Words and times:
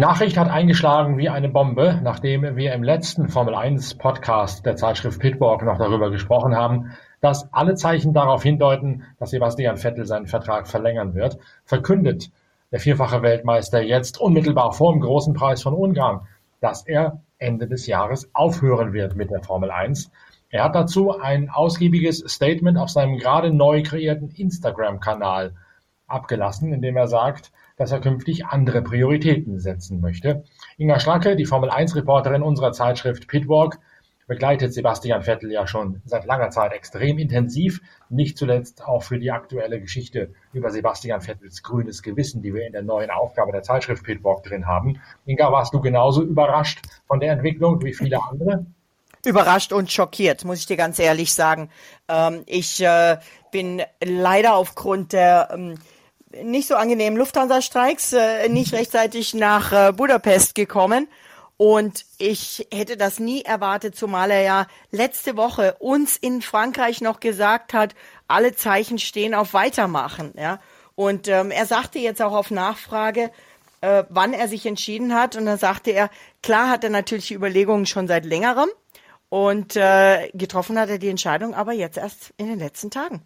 Nachricht 0.00 0.38
hat 0.38 0.48
eingeschlagen 0.48 1.18
wie 1.18 1.28
eine 1.28 1.50
Bombe, 1.50 2.00
nachdem 2.02 2.56
wir 2.56 2.72
im 2.72 2.82
letzten 2.82 3.28
Formel 3.28 3.54
1 3.54 3.96
Podcast 3.96 4.64
der 4.64 4.74
Zeitschrift 4.74 5.20
Pitwalk 5.20 5.62
noch 5.62 5.76
darüber 5.76 6.10
gesprochen 6.10 6.56
haben, 6.56 6.92
dass 7.20 7.52
alle 7.52 7.74
Zeichen 7.74 8.14
darauf 8.14 8.42
hindeuten, 8.42 9.04
dass 9.18 9.28
Sebastian 9.28 9.76
Vettel 9.76 10.06
seinen 10.06 10.26
Vertrag 10.26 10.68
verlängern 10.68 11.14
wird, 11.14 11.36
verkündet 11.66 12.30
der 12.72 12.80
vierfache 12.80 13.20
Weltmeister 13.20 13.82
jetzt 13.82 14.18
unmittelbar 14.18 14.72
vor 14.72 14.94
dem 14.94 15.02
großen 15.02 15.34
Preis 15.34 15.62
von 15.62 15.74
Ungarn, 15.74 16.22
dass 16.62 16.86
er 16.86 17.20
Ende 17.36 17.68
des 17.68 17.86
Jahres 17.86 18.30
aufhören 18.32 18.94
wird 18.94 19.16
mit 19.16 19.30
der 19.30 19.42
Formel 19.42 19.70
1. 19.70 20.10
Er 20.48 20.64
hat 20.64 20.74
dazu 20.74 21.20
ein 21.20 21.50
ausgiebiges 21.50 22.24
Statement 22.26 22.78
auf 22.78 22.88
seinem 22.88 23.18
gerade 23.18 23.52
neu 23.52 23.82
kreierten 23.82 24.30
Instagram-Kanal 24.30 25.52
abgelassen, 26.10 26.72
in 26.72 26.82
dem 26.82 26.96
er 26.96 27.08
sagt, 27.08 27.52
dass 27.76 27.92
er 27.92 28.00
künftig 28.00 28.46
andere 28.46 28.82
Prioritäten 28.82 29.58
setzen 29.58 30.00
möchte. 30.00 30.44
Inga 30.76 31.00
Schlacke, 31.00 31.36
die 31.36 31.46
Formel 31.46 31.70
1 31.70 31.96
Reporterin 31.96 32.42
unserer 32.42 32.72
Zeitschrift 32.72 33.26
Pitwalk, 33.26 33.78
begleitet 34.30 34.72
Sebastian 34.72 35.22
Vettel 35.22 35.50
ja 35.50 35.66
schon 35.66 36.02
seit 36.04 36.24
langer 36.24 36.50
Zeit 36.50 36.72
extrem 36.72 37.18
intensiv, 37.18 37.80
nicht 38.10 38.38
zuletzt 38.38 38.84
auch 38.84 39.02
für 39.02 39.18
die 39.18 39.32
aktuelle 39.32 39.80
Geschichte 39.80 40.32
über 40.52 40.70
Sebastian 40.70 41.20
Vettels 41.20 41.64
grünes 41.64 42.00
Gewissen, 42.00 42.40
die 42.40 42.54
wir 42.54 42.64
in 42.64 42.72
der 42.72 42.82
neuen 42.82 43.10
Aufgabe 43.10 43.50
der 43.50 43.62
Zeitschrift 43.62 44.04
Pitwalk 44.04 44.44
drin 44.44 44.68
haben. 44.68 45.00
Inga, 45.26 45.50
warst 45.50 45.74
du 45.74 45.80
genauso 45.80 46.22
überrascht 46.22 46.80
von 47.08 47.18
der 47.18 47.32
Entwicklung 47.32 47.82
wie 47.82 47.92
viele 47.92 48.22
andere? 48.22 48.66
Überrascht 49.26 49.72
und 49.72 49.90
schockiert, 49.90 50.44
muss 50.44 50.60
ich 50.60 50.66
dir 50.66 50.76
ganz 50.76 51.00
ehrlich 51.00 51.34
sagen. 51.34 51.68
Ähm, 52.08 52.44
ich 52.46 52.80
äh, 52.82 53.18
bin 53.50 53.82
leider 54.00 54.54
aufgrund 54.54 55.12
der 55.12 55.48
ähm, 55.52 55.74
nicht 56.42 56.68
so 56.68 56.74
angenehmen 56.74 57.18
Lufthansa-Streiks 57.18 58.12
äh, 58.12 58.48
nicht 58.48 58.72
rechtzeitig 58.72 59.34
nach 59.34 59.72
äh, 59.72 59.92
Budapest 59.92 60.54
gekommen. 60.54 61.08
Und 61.56 62.06
ich 62.16 62.66
hätte 62.72 62.96
das 62.96 63.18
nie 63.18 63.42
erwartet, 63.42 63.94
zumal 63.94 64.30
er 64.30 64.40
ja 64.40 64.66
letzte 64.92 65.36
Woche 65.36 65.76
uns 65.78 66.16
in 66.16 66.40
Frankreich 66.40 67.02
noch 67.02 67.20
gesagt 67.20 67.74
hat, 67.74 67.94
alle 68.28 68.54
Zeichen 68.54 68.98
stehen 68.98 69.34
auf 69.34 69.52
Weitermachen. 69.52 70.32
Ja? 70.38 70.58
Und 70.94 71.28
ähm, 71.28 71.50
er 71.50 71.66
sagte 71.66 71.98
jetzt 71.98 72.22
auch 72.22 72.32
auf 72.32 72.50
Nachfrage, 72.50 73.30
äh, 73.82 74.04
wann 74.08 74.32
er 74.32 74.48
sich 74.48 74.64
entschieden 74.64 75.14
hat. 75.14 75.36
Und 75.36 75.46
dann 75.46 75.58
sagte 75.58 75.90
er, 75.90 76.10
klar 76.42 76.70
hat 76.70 76.84
er 76.84 76.90
natürlich 76.90 77.30
Überlegungen 77.32 77.86
schon 77.86 78.08
seit 78.08 78.24
längerem. 78.24 78.70
Und 79.28 79.76
äh, 79.76 80.30
getroffen 80.32 80.78
hat 80.78 80.88
er 80.88 80.98
die 80.98 81.08
Entscheidung 81.08 81.54
aber 81.54 81.72
jetzt 81.72 81.98
erst 81.98 82.32
in 82.36 82.48
den 82.48 82.58
letzten 82.58 82.90
Tagen. 82.90 83.22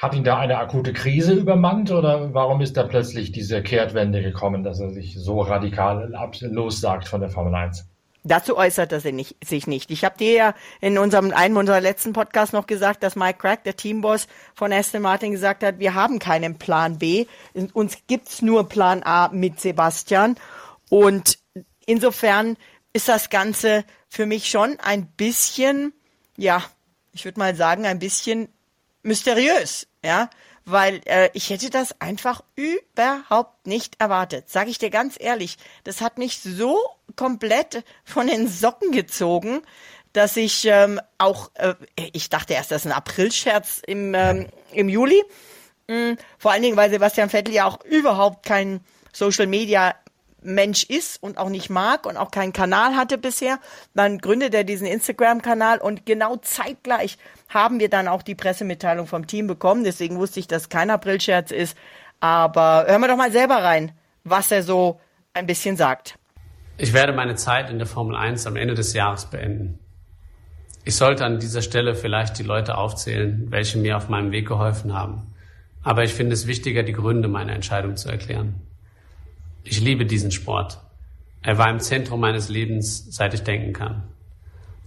Hat 0.00 0.14
ihn 0.14 0.24
da 0.24 0.38
eine 0.38 0.56
akute 0.56 0.94
Krise 0.94 1.34
übermannt 1.34 1.90
oder 1.90 2.32
warum 2.32 2.62
ist 2.62 2.78
da 2.78 2.84
plötzlich 2.84 3.32
diese 3.32 3.62
Kehrtwende 3.62 4.22
gekommen, 4.22 4.64
dass 4.64 4.80
er 4.80 4.88
sich 4.88 5.14
so 5.18 5.42
radikal 5.42 6.10
lossagt 6.40 7.06
von 7.06 7.20
der 7.20 7.28
Formel 7.28 7.54
1? 7.54 7.84
Dazu 8.24 8.56
äußert 8.56 8.92
er 8.92 9.00
sich 9.00 9.66
nicht. 9.66 9.90
Ich 9.90 10.02
habe 10.02 10.16
dir 10.16 10.32
ja 10.32 10.54
in 10.80 10.96
unserem 10.96 11.32
einem 11.32 11.58
unserer 11.58 11.82
letzten 11.82 12.14
Podcasts 12.14 12.54
noch 12.54 12.66
gesagt, 12.66 13.02
dass 13.02 13.14
Mike 13.14 13.40
Crack, 13.40 13.64
der 13.64 13.76
Teamboss 13.76 14.26
von 14.54 14.72
Aston 14.72 15.02
Martin, 15.02 15.32
gesagt 15.32 15.62
hat, 15.62 15.78
wir 15.78 15.94
haben 15.94 16.18
keinen 16.18 16.56
Plan 16.56 16.98
B. 16.98 17.26
Uns 17.74 17.98
gibt's 18.06 18.40
nur 18.40 18.70
Plan 18.70 19.02
A 19.02 19.28
mit 19.28 19.60
Sebastian. 19.60 20.36
Und 20.88 21.38
insofern 21.84 22.56
ist 22.94 23.10
das 23.10 23.28
Ganze 23.28 23.84
für 24.08 24.24
mich 24.24 24.48
schon 24.48 24.78
ein 24.80 25.08
bisschen, 25.08 25.92
ja, 26.38 26.62
ich 27.12 27.26
würde 27.26 27.38
mal 27.38 27.54
sagen, 27.54 27.84
ein 27.84 27.98
bisschen 27.98 28.48
mysteriös 29.02 29.89
ja, 30.04 30.30
weil 30.64 31.00
äh, 31.06 31.30
ich 31.32 31.50
hätte 31.50 31.70
das 31.70 32.00
einfach 32.00 32.42
überhaupt 32.56 33.66
nicht 33.66 34.00
erwartet. 34.00 34.48
Sag 34.48 34.68
ich 34.68 34.78
dir 34.78 34.90
ganz 34.90 35.16
ehrlich, 35.18 35.56
das 35.84 36.00
hat 36.00 36.18
mich 36.18 36.40
so 36.40 36.78
komplett 37.16 37.84
von 38.04 38.26
den 38.26 38.48
Socken 38.48 38.92
gezogen, 38.92 39.62
dass 40.12 40.36
ich 40.36 40.64
ähm, 40.64 41.00
auch, 41.18 41.50
äh, 41.54 41.74
ich 42.12 42.30
dachte 42.30 42.54
erst, 42.54 42.70
das 42.70 42.84
ist 42.84 42.90
ein 42.90 42.96
Aprilscherz 42.96 43.82
im, 43.86 44.14
ähm, 44.14 44.46
im 44.72 44.88
Juli. 44.88 45.22
Mhm, 45.88 46.16
vor 46.38 46.52
allen 46.52 46.62
Dingen, 46.62 46.76
weil 46.76 46.90
Sebastian 46.90 47.30
Vettel 47.30 47.54
ja 47.54 47.66
auch 47.66 47.84
überhaupt 47.84 48.44
kein 48.44 48.80
Social 49.12 49.46
Media 49.46 49.94
Mensch 50.42 50.84
ist 50.84 51.22
und 51.22 51.38
auch 51.38 51.48
nicht 51.48 51.70
mag 51.70 52.06
und 52.06 52.16
auch 52.16 52.30
keinen 52.30 52.52
Kanal 52.52 52.96
hatte 52.96 53.18
bisher. 53.18 53.58
Dann 53.94 54.18
gründet 54.18 54.54
er 54.54 54.64
diesen 54.64 54.86
Instagram-Kanal 54.86 55.78
und 55.78 56.06
genau 56.06 56.36
zeitgleich 56.36 57.18
haben 57.48 57.80
wir 57.80 57.88
dann 57.88 58.08
auch 58.08 58.22
die 58.22 58.34
Pressemitteilung 58.34 59.06
vom 59.06 59.26
Team 59.26 59.46
bekommen. 59.46 59.84
Deswegen 59.84 60.18
wusste 60.18 60.40
ich, 60.40 60.48
dass 60.48 60.68
kein 60.68 60.90
Aprilscherz 60.90 61.50
ist. 61.50 61.76
Aber 62.20 62.86
hören 62.86 63.00
wir 63.00 63.08
doch 63.08 63.16
mal 63.16 63.32
selber 63.32 63.56
rein, 63.56 63.92
was 64.24 64.50
er 64.50 64.62
so 64.62 65.00
ein 65.32 65.46
bisschen 65.46 65.76
sagt. 65.76 66.18
Ich 66.76 66.92
werde 66.92 67.12
meine 67.12 67.34
Zeit 67.34 67.70
in 67.70 67.78
der 67.78 67.86
Formel 67.86 68.16
1 68.16 68.46
am 68.46 68.56
Ende 68.56 68.74
des 68.74 68.94
Jahres 68.94 69.26
beenden. 69.26 69.78
Ich 70.84 70.96
sollte 70.96 71.24
an 71.24 71.38
dieser 71.38 71.62
Stelle 71.62 71.94
vielleicht 71.94 72.38
die 72.38 72.42
Leute 72.42 72.76
aufzählen, 72.78 73.46
welche 73.50 73.78
mir 73.78 73.96
auf 73.96 74.08
meinem 74.08 74.32
Weg 74.32 74.48
geholfen 74.48 74.94
haben. 74.94 75.34
Aber 75.82 76.04
ich 76.04 76.14
finde 76.14 76.32
es 76.32 76.46
wichtiger, 76.46 76.82
die 76.82 76.92
Gründe 76.92 77.28
meiner 77.28 77.52
Entscheidung 77.52 77.96
zu 77.96 78.08
erklären. 78.08 78.54
Ich 79.64 79.80
liebe 79.80 80.06
diesen 80.06 80.30
Sport. 80.30 80.80
Er 81.42 81.58
war 81.58 81.70
im 81.70 81.80
Zentrum 81.80 82.20
meines 82.20 82.48
Lebens, 82.48 83.06
seit 83.14 83.34
ich 83.34 83.42
denken 83.42 83.72
kann. 83.72 84.02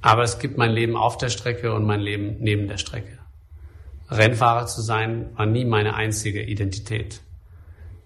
Aber 0.02 0.24
es 0.24 0.40
gibt 0.40 0.58
mein 0.58 0.72
Leben 0.72 0.96
auf 0.96 1.18
der 1.18 1.30
Strecke 1.30 1.74
und 1.74 1.86
mein 1.86 2.02
Leben 2.02 2.38
neben 2.40 2.68
der 2.68 2.78
Strecke. 2.78 3.20
Rennfahrer 4.10 4.68
zu 4.68 4.82
sein 4.82 5.30
war 5.36 5.46
nie 5.46 5.66
meine 5.66 5.96
einzige 5.96 6.44
Identität. 6.44 7.22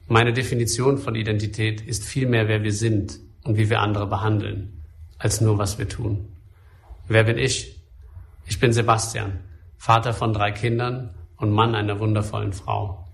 Meine 0.07 0.31
Definition 0.31 0.97
von 0.97 1.15
Identität 1.15 1.81
ist 1.81 2.05
vielmehr, 2.05 2.47
wer 2.47 2.63
wir 2.63 2.71
sind 2.71 3.19
und 3.43 3.57
wie 3.57 3.69
wir 3.69 3.81
andere 3.81 4.07
behandeln, 4.07 4.83
als 5.17 5.41
nur, 5.41 5.57
was 5.57 5.77
wir 5.79 5.89
tun. 5.89 6.27
Wer 7.07 7.23
bin 7.23 7.37
ich? 7.37 7.81
Ich 8.45 8.59
bin 8.59 8.71
Sebastian, 8.71 9.39
Vater 9.77 10.13
von 10.13 10.33
drei 10.33 10.51
Kindern 10.51 11.09
und 11.35 11.51
Mann 11.51 11.75
einer 11.75 11.99
wundervollen 11.99 12.53
Frau. 12.53 13.06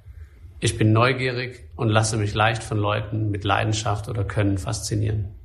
Ich 0.64 0.78
bin 0.78 0.94
neugierig 0.94 1.66
und 1.76 1.90
lasse 1.90 2.16
mich 2.16 2.34
leicht 2.34 2.64
von 2.64 2.78
Leuten 2.78 3.32
mit 3.32 3.44
Leidenschaft 3.44 4.08
oder 4.08 4.24
Können 4.24 4.58
faszinieren. 4.58 5.36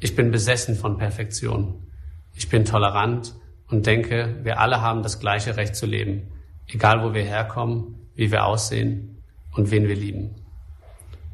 Ich 0.00 0.14
bin 0.14 0.30
besessen 0.30 0.74
von 0.74 0.98
Perfektion. 0.98 1.86
Ich 2.34 2.50
bin 2.50 2.66
tolerant 2.66 3.34
und 3.68 3.86
denke, 3.86 4.36
wir 4.42 4.60
alle 4.60 4.82
haben 4.82 5.02
das 5.02 5.18
gleiche 5.18 5.56
Recht 5.56 5.76
zu 5.76 5.86
leben, 5.86 6.30
egal 6.68 7.02
wo 7.02 7.14
wir 7.14 7.22
herkommen, 7.22 8.06
wie 8.14 8.30
wir 8.30 8.44
aussehen 8.44 9.22
und 9.56 9.70
wen 9.70 9.88
wir 9.88 9.96
lieben. 9.96 10.34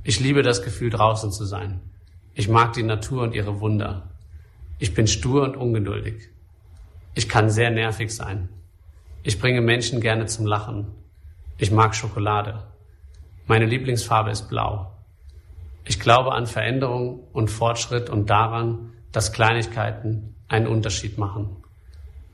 Ich 0.04 0.20
liebe 0.20 0.44
das 0.44 0.62
Gefühl, 0.62 0.90
draußen 0.90 1.32
zu 1.32 1.44
sein. 1.44 1.80
Ich 2.32 2.48
mag 2.48 2.74
die 2.74 2.84
Natur 2.84 3.24
und 3.24 3.34
ihre 3.34 3.58
Wunder. 3.58 4.08
Ich 4.78 4.94
bin 4.94 5.08
stur 5.08 5.42
und 5.42 5.56
ungeduldig. 5.56 6.28
Ich 7.14 7.28
kann 7.28 7.50
sehr 7.50 7.72
nervig 7.72 8.14
sein. 8.14 8.50
Ich 9.24 9.40
bringe 9.40 9.62
Menschen 9.62 10.00
gerne 10.00 10.26
zum 10.26 10.46
Lachen. 10.46 10.86
Ich 11.58 11.72
mag 11.72 11.96
Schokolade. 11.96 12.62
Meine 13.48 13.66
Lieblingsfarbe 13.66 14.30
ist 14.30 14.48
blau. 14.48 14.92
Ich 15.84 16.00
glaube 16.00 16.32
an 16.32 16.46
Veränderung 16.46 17.20
und 17.32 17.48
Fortschritt 17.48 18.10
und 18.10 18.28
daran, 18.28 18.92
dass 19.12 19.32
Kleinigkeiten 19.32 20.34
einen 20.48 20.66
Unterschied 20.66 21.16
machen. 21.16 21.56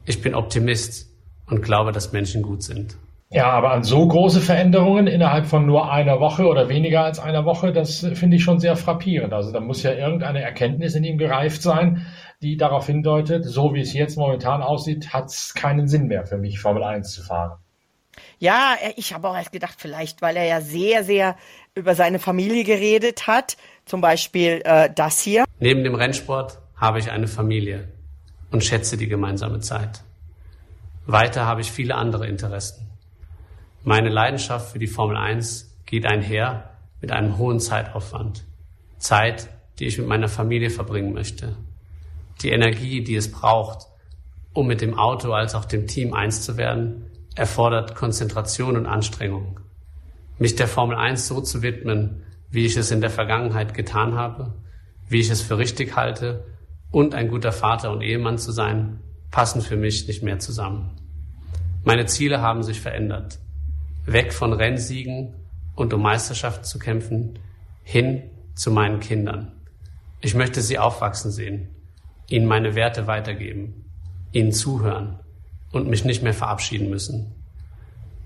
Ich 0.06 0.22
bin 0.22 0.34
Optimist 0.34 1.10
und 1.46 1.60
glaube, 1.60 1.92
dass 1.92 2.12
Menschen 2.12 2.42
gut 2.42 2.62
sind. 2.62 2.96
Ja, 3.30 3.50
aber 3.50 3.72
an 3.72 3.82
so 3.82 4.06
große 4.06 4.40
Veränderungen 4.40 5.06
innerhalb 5.06 5.46
von 5.46 5.66
nur 5.66 5.90
einer 5.90 6.18
Woche 6.18 6.46
oder 6.46 6.70
weniger 6.70 7.04
als 7.04 7.18
einer 7.18 7.44
Woche, 7.44 7.72
das 7.72 8.00
finde 8.14 8.36
ich 8.36 8.42
schon 8.42 8.58
sehr 8.58 8.76
frappierend. 8.76 9.34
Also 9.34 9.52
da 9.52 9.60
muss 9.60 9.82
ja 9.82 9.92
irgendeine 9.92 10.42
Erkenntnis 10.42 10.94
in 10.94 11.04
ihm 11.04 11.18
gereift 11.18 11.62
sein, 11.62 12.06
die 12.40 12.56
darauf 12.56 12.86
hindeutet, 12.86 13.44
so 13.44 13.74
wie 13.74 13.80
es 13.80 13.92
jetzt 13.92 14.16
momentan 14.16 14.62
aussieht, 14.62 15.12
hat 15.12 15.26
es 15.26 15.54
keinen 15.54 15.88
Sinn 15.88 16.08
mehr 16.08 16.24
für 16.24 16.38
mich, 16.38 16.58
Formel 16.58 16.82
1 16.82 17.12
zu 17.12 17.22
fahren. 17.22 17.61
Ja, 18.38 18.76
ich 18.96 19.14
habe 19.14 19.28
auch 19.28 19.36
erst 19.36 19.52
gedacht, 19.52 19.76
vielleicht, 19.78 20.22
weil 20.22 20.36
er 20.36 20.44
ja 20.44 20.60
sehr, 20.60 21.04
sehr 21.04 21.36
über 21.74 21.94
seine 21.94 22.18
Familie 22.18 22.64
geredet 22.64 23.26
hat. 23.26 23.56
Zum 23.84 24.00
Beispiel 24.00 24.62
äh, 24.64 24.90
das 24.94 25.20
hier. 25.20 25.44
Neben 25.58 25.84
dem 25.84 25.94
Rennsport 25.94 26.58
habe 26.76 26.98
ich 26.98 27.10
eine 27.10 27.28
Familie 27.28 27.88
und 28.50 28.64
schätze 28.64 28.96
die 28.96 29.08
gemeinsame 29.08 29.60
Zeit. 29.60 30.02
Weiter 31.06 31.46
habe 31.46 31.60
ich 31.60 31.72
viele 31.72 31.94
andere 31.94 32.26
Interessen. 32.26 32.90
Meine 33.82 34.08
Leidenschaft 34.08 34.72
für 34.72 34.78
die 34.78 34.86
Formel 34.86 35.16
1 35.16 35.76
geht 35.86 36.06
einher 36.06 36.70
mit 37.00 37.10
einem 37.10 37.38
hohen 37.38 37.58
Zeitaufwand. 37.58 38.44
Zeit, 38.98 39.48
die 39.78 39.86
ich 39.86 39.98
mit 39.98 40.06
meiner 40.06 40.28
Familie 40.28 40.70
verbringen 40.70 41.12
möchte. 41.12 41.56
Die 42.42 42.50
Energie, 42.50 43.02
die 43.02 43.16
es 43.16 43.30
braucht, 43.32 43.88
um 44.52 44.66
mit 44.66 44.80
dem 44.80 44.98
Auto 44.98 45.32
als 45.32 45.54
auch 45.54 45.64
dem 45.64 45.86
Team 45.86 46.14
eins 46.14 46.42
zu 46.42 46.56
werden, 46.56 47.06
erfordert 47.34 47.94
Konzentration 47.94 48.76
und 48.76 48.86
Anstrengung. 48.86 49.60
Mich 50.38 50.54
der 50.54 50.68
Formel 50.68 50.96
1 50.96 51.28
so 51.28 51.40
zu 51.40 51.62
widmen, 51.62 52.22
wie 52.50 52.66
ich 52.66 52.76
es 52.76 52.90
in 52.90 53.00
der 53.00 53.10
Vergangenheit 53.10 53.74
getan 53.74 54.14
habe, 54.14 54.54
wie 55.08 55.20
ich 55.20 55.30
es 55.30 55.40
für 55.40 55.58
richtig 55.58 55.96
halte 55.96 56.44
und 56.90 57.14
ein 57.14 57.28
guter 57.28 57.52
Vater 57.52 57.90
und 57.90 58.02
Ehemann 58.02 58.38
zu 58.38 58.52
sein, 58.52 59.00
passen 59.30 59.62
für 59.62 59.76
mich 59.76 60.06
nicht 60.06 60.22
mehr 60.22 60.38
zusammen. 60.38 60.90
Meine 61.84 62.06
Ziele 62.06 62.40
haben 62.40 62.62
sich 62.62 62.80
verändert. 62.80 63.38
Weg 64.04 64.32
von 64.32 64.52
Rennsiegen 64.52 65.34
und 65.74 65.94
um 65.94 66.02
Meisterschaften 66.02 66.64
zu 66.64 66.78
kämpfen, 66.78 67.38
hin 67.82 68.22
zu 68.54 68.70
meinen 68.70 69.00
Kindern. 69.00 69.52
Ich 70.20 70.34
möchte 70.34 70.60
sie 70.60 70.78
aufwachsen 70.78 71.30
sehen, 71.30 71.68
ihnen 72.28 72.46
meine 72.46 72.74
Werte 72.74 73.06
weitergeben, 73.06 73.86
ihnen 74.32 74.52
zuhören 74.52 75.18
und 75.72 75.88
mich 75.88 76.04
nicht 76.04 76.22
mehr 76.22 76.34
verabschieden 76.34 76.90
müssen. 76.90 77.34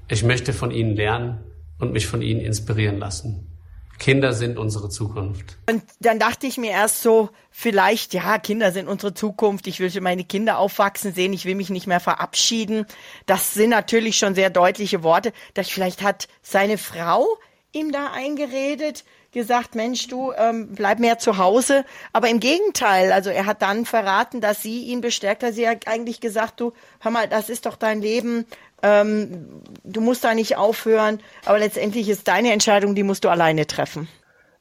Ich 0.08 0.22
möchte 0.22 0.52
von 0.52 0.70
ihnen 0.70 0.94
lernen 0.94 1.40
und 1.78 1.92
mich 1.92 2.06
von 2.06 2.22
ihnen 2.22 2.40
inspirieren 2.40 2.98
lassen. 2.98 3.50
Kinder 3.98 4.34
sind 4.34 4.58
unsere 4.58 4.90
Zukunft. 4.90 5.56
Und 5.70 5.82
dann 6.00 6.18
dachte 6.18 6.46
ich 6.46 6.58
mir 6.58 6.70
erst 6.70 7.02
so, 7.02 7.30
vielleicht, 7.50 8.12
ja, 8.12 8.38
Kinder 8.38 8.70
sind 8.72 8.88
unsere 8.88 9.14
Zukunft. 9.14 9.66
Ich 9.66 9.80
will 9.80 9.90
meine 10.02 10.24
Kinder 10.24 10.58
aufwachsen 10.58 11.14
sehen. 11.14 11.32
Ich 11.32 11.46
will 11.46 11.54
mich 11.54 11.70
nicht 11.70 11.86
mehr 11.86 12.00
verabschieden. 12.00 12.84
Das 13.24 13.54
sind 13.54 13.70
natürlich 13.70 14.18
schon 14.18 14.34
sehr 14.34 14.50
deutliche 14.50 15.02
Worte. 15.02 15.32
Dass 15.54 15.70
vielleicht 15.70 16.02
hat 16.02 16.28
seine 16.42 16.76
Frau 16.76 17.26
ihm 17.72 17.90
da 17.90 18.12
eingeredet, 18.12 19.04
gesagt, 19.36 19.74
Mensch, 19.74 20.08
du 20.08 20.32
ähm, 20.32 20.70
bleib 20.74 20.98
mehr 20.98 21.18
zu 21.18 21.36
Hause. 21.36 21.84
Aber 22.12 22.28
im 22.28 22.40
Gegenteil, 22.40 23.12
also 23.12 23.28
er 23.28 23.44
hat 23.44 23.60
dann 23.60 23.84
verraten, 23.84 24.40
dass 24.40 24.62
sie 24.62 24.84
ihn 24.84 25.02
bestärkt 25.02 25.44
hat. 25.44 25.52
Sie 25.52 25.68
hat 25.68 25.86
eigentlich 25.86 26.20
gesagt, 26.20 26.58
du, 26.58 26.72
hör 27.00 27.10
mal, 27.10 27.28
das 27.28 27.50
ist 27.50 27.66
doch 27.66 27.76
dein 27.76 28.00
Leben. 28.00 28.46
Ähm, 28.82 29.62
du 29.84 30.00
musst 30.00 30.24
da 30.24 30.34
nicht 30.34 30.56
aufhören. 30.56 31.20
Aber 31.44 31.58
letztendlich 31.58 32.08
ist 32.08 32.26
deine 32.26 32.50
Entscheidung, 32.52 32.94
die 32.94 33.02
musst 33.02 33.24
du 33.24 33.28
alleine 33.28 33.66
treffen. 33.66 34.08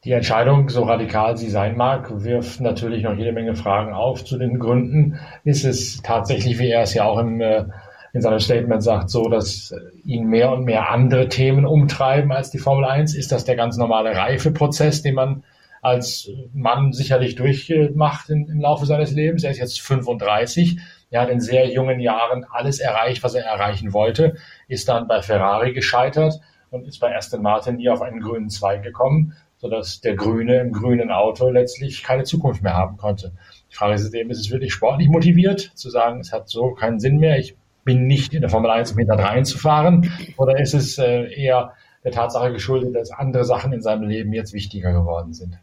Die 0.04 0.12
Entscheidung, 0.12 0.70
so 0.70 0.84
radikal 0.84 1.38
sie 1.38 1.50
sein 1.50 1.78
mag, 1.78 2.24
wirft 2.24 2.60
natürlich 2.60 3.02
noch 3.02 3.16
jede 3.16 3.32
Menge 3.32 3.56
Fragen 3.56 3.94
auf 3.94 4.24
zu 4.26 4.38
den 4.38 4.60
Gründen. 4.60 5.20
Ist 5.46 5.64
es 5.64 6.02
tatsächlich, 6.04 6.60
wie 6.60 6.70
er 6.70 6.84
es 6.84 6.94
ja 6.94 7.06
auch 7.06 7.18
im 7.18 7.40
äh, 7.40 7.66
in 8.16 8.22
seinem 8.22 8.40
Statement 8.40 8.82
sagt, 8.82 9.10
so, 9.10 9.28
dass 9.28 9.76
ihn 10.06 10.28
mehr 10.28 10.50
und 10.50 10.64
mehr 10.64 10.90
andere 10.90 11.28
Themen 11.28 11.66
umtreiben 11.66 12.32
als 12.32 12.50
die 12.50 12.60
Formel 12.60 12.86
1. 12.86 13.14
Ist 13.14 13.34
das 13.34 13.44
der 13.44 13.58
ganz 13.58 13.76
normale 13.76 14.16
Reifeprozess, 14.16 15.02
den 15.02 15.16
man 15.16 15.44
als 15.82 16.30
Mann 16.54 16.94
sicherlich 16.94 17.36
durchmacht 17.36 18.30
in, 18.30 18.48
im 18.48 18.62
Laufe 18.62 18.86
seines 18.86 19.12
Lebens? 19.12 19.44
Er 19.44 19.52
ist 19.52 19.58
jetzt 19.58 19.82
35. 19.82 20.80
Er 21.10 21.24
hat 21.24 21.30
in 21.30 21.42
sehr 21.42 21.68
jungen 21.68 22.00
Jahren 22.00 22.46
alles 22.50 22.80
erreicht, 22.80 23.22
was 23.22 23.36
er 23.36 23.44
erreichen 23.44 23.92
wollte, 23.92 24.38
ist 24.70 24.88
dann 24.88 25.10
bei 25.10 25.22
Ferrari 25.22 25.74
gescheitert 25.74 26.36
und 26.70 26.88
ist 26.88 27.02
bei 27.02 27.14
Aston 27.14 27.42
Martin 27.42 27.76
nie 27.76 27.90
auf 27.90 28.02
einen 28.02 28.22
grünen 28.22 28.50
Zweig 28.50 28.82
gekommen, 28.82 29.34
sodass 29.58 30.00
der 30.00 30.16
Grüne 30.16 30.62
im 30.62 30.72
grünen 30.72 31.12
Auto 31.12 31.50
letztlich 31.50 32.02
keine 32.02 32.24
Zukunft 32.24 32.64
mehr 32.64 32.76
haben 32.76 32.96
konnte. 32.96 33.34
Die 33.70 33.76
Frage 33.76 33.96
ist 33.96 34.14
eben, 34.14 34.30
ist 34.30 34.40
es 34.40 34.52
wirklich 34.52 34.72
sportlich 34.72 35.10
motiviert, 35.10 35.74
zu 35.76 35.90
sagen, 35.90 36.22
es 36.22 36.32
hat 36.32 36.48
so 36.48 36.72
keinen 36.72 37.02
Sinn 37.02 37.18
mehr, 37.18 37.38
ich 37.40 37.58
bin 37.86 38.08
nicht 38.08 38.34
in 38.34 38.42
der 38.42 38.50
Formel 38.50 38.70
1, 38.70 38.92
um 38.92 38.98
hinter 38.98 39.18
rein 39.18 39.46
zu 39.46 39.58
fahren? 39.58 40.12
Oder 40.38 40.60
ist 40.60 40.74
es 40.74 40.98
äh, 40.98 41.32
eher 41.34 41.74
der 42.04 42.12
Tatsache 42.12 42.52
geschuldet, 42.52 42.96
dass 42.96 43.12
andere 43.12 43.46
Sachen 43.46 43.72
in 43.72 43.82
seinem 43.82 44.10
Leben 44.10 44.34
jetzt 44.34 44.54
wichtiger 44.54 44.92
geworden 44.92 45.34
sind? 45.34 45.58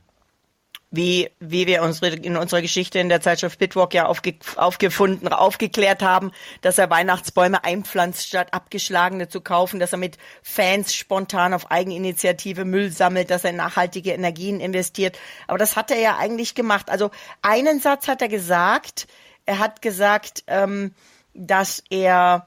wie, 0.92 1.30
wie 1.40 1.66
wir 1.66 1.82
unsere, 1.82 2.14
in 2.14 2.36
unserer 2.36 2.60
Geschichte 2.60 2.98
in 2.98 3.08
der 3.08 3.22
Zeitschrift 3.22 3.58
Bitwalk 3.58 3.94
ja 3.94 4.06
aufge, 4.06 4.34
aufgefunden, 4.56 5.26
aufgeklärt 5.28 6.02
haben, 6.02 6.32
dass 6.60 6.76
er 6.76 6.90
Weihnachtsbäume 6.90 7.64
einpflanzt, 7.64 8.28
statt 8.28 8.52
abgeschlagene 8.52 9.26
zu 9.28 9.40
kaufen, 9.40 9.80
dass 9.80 9.92
er 9.92 9.98
mit 9.98 10.18
Fans 10.42 10.94
spontan 10.94 11.54
auf 11.54 11.70
Eigeninitiative 11.70 12.66
Müll 12.66 12.90
sammelt, 12.90 13.30
dass 13.30 13.44
er 13.44 13.50
in 13.50 13.56
nachhaltige 13.56 14.12
Energien 14.12 14.60
investiert. 14.60 15.18
Aber 15.48 15.56
das 15.56 15.76
hat 15.76 15.90
er 15.90 15.98
ja 15.98 16.18
eigentlich 16.18 16.54
gemacht. 16.54 16.90
Also 16.90 17.10
einen 17.40 17.80
Satz 17.80 18.06
hat 18.06 18.20
er 18.20 18.28
gesagt. 18.28 19.08
Er 19.46 19.58
hat 19.58 19.80
gesagt, 19.80 20.44
ähm, 20.46 20.92
dass 21.34 21.82
er 21.90 22.46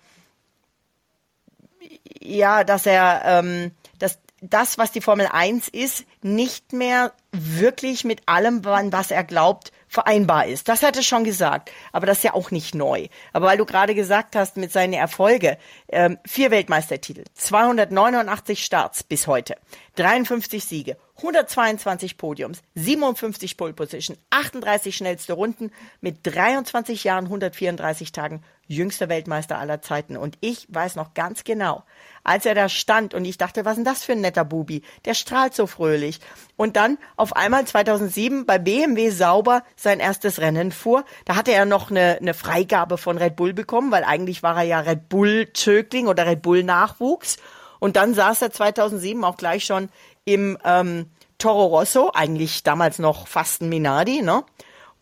ja, 2.21 2.63
dass 2.63 2.85
er 2.85 3.21
ähm, 3.25 3.71
dass 3.99 4.19
das, 4.41 4.77
was 4.77 4.91
die 4.91 5.01
Formel 5.01 5.27
1 5.31 5.69
ist, 5.69 6.05
nicht 6.21 6.73
mehr 6.73 7.13
wirklich 7.31 8.03
mit 8.03 8.21
allem, 8.27 8.63
was 8.63 9.11
er 9.11 9.23
glaubt, 9.23 9.71
vereinbar 9.87 10.45
ist. 10.45 10.67
Das 10.67 10.83
hat 10.83 10.97
er 10.97 11.03
schon 11.03 11.23
gesagt, 11.23 11.71
aber 11.91 12.05
das 12.05 12.17
ist 12.17 12.23
ja 12.23 12.33
auch 12.33 12.51
nicht 12.51 12.75
neu. 12.75 13.07
Aber 13.33 13.47
weil 13.47 13.57
du 13.57 13.65
gerade 13.65 13.95
gesagt 13.95 14.35
hast, 14.35 14.57
mit 14.57 14.71
seinen 14.71 14.93
Erfolge, 14.93 15.57
ähm, 15.89 16.17
vier 16.25 16.51
Weltmeistertitel, 16.51 17.23
289 17.33 18.63
Starts 18.63 19.03
bis 19.03 19.27
heute, 19.27 19.55
53 19.95 20.63
Siege, 20.63 20.97
122 21.17 22.17
Podiums, 22.17 22.61
57 22.75 23.57
Pole 23.57 23.73
Position, 23.73 24.17
38 24.29 24.95
schnellste 24.95 25.33
Runden 25.33 25.71
mit 26.01 26.19
23 26.23 27.03
Jahren, 27.05 27.25
134 27.25 28.11
Tagen, 28.11 28.43
jüngster 28.67 29.09
Weltmeister 29.09 29.57
aller 29.57 29.81
Zeiten. 29.81 30.17
Und 30.17 30.37
ich 30.41 30.67
weiß 30.69 30.95
noch 30.95 31.13
ganz 31.13 31.43
genau, 31.43 31.83
als 32.23 32.45
er 32.45 32.55
da 32.55 32.67
stand 32.67 33.13
und 33.13 33.23
ich 33.25 33.37
dachte, 33.37 33.63
was 33.63 33.73
ist 33.73 33.77
denn 33.77 33.85
das 33.85 34.03
für 34.03 34.13
ein 34.13 34.21
netter 34.21 34.43
Bubi? 34.43 34.81
Der 35.05 35.13
strahlt 35.13 35.53
so 35.53 35.67
fröhlich. 35.67 36.19
Und 36.57 36.75
dann 36.75 36.97
auf 37.15 37.35
einmal 37.35 37.65
2007 37.65 38.45
bei 38.45 38.57
BMW 38.57 39.09
sauber 39.09 39.63
sein 39.75 39.99
erstes 39.99 40.39
Rennen 40.41 40.71
fuhr. 40.71 41.05
Da 41.25 41.35
hatte 41.35 41.53
er 41.53 41.65
noch 41.65 41.91
eine, 41.91 42.17
eine 42.19 42.33
Freigabe 42.33 42.97
von 42.97 43.17
Red 43.17 43.35
Bull 43.35 43.53
bekommen, 43.53 43.91
weil 43.91 44.03
eigentlich 44.03 44.43
war 44.43 44.57
er 44.57 44.63
ja 44.63 44.79
Red 44.79 45.09
Bull-Zögling 45.09 46.07
oder 46.07 46.25
Red 46.25 46.41
Bull-Nachwuchs. 46.41 47.37
Und 47.79 47.95
dann 47.95 48.13
saß 48.13 48.41
er 48.41 48.51
2007 48.51 49.23
auch 49.23 49.37
gleich 49.37 49.65
schon 49.65 49.89
im 50.25 50.57
ähm, 50.65 51.07
Toro 51.37 51.65
Rosso, 51.65 52.11
eigentlich 52.13 52.63
damals 52.63 52.99
noch 52.99 53.27
fast 53.27 53.61
ein 53.61 53.69
Minardi, 53.69 54.21
ne? 54.21 54.43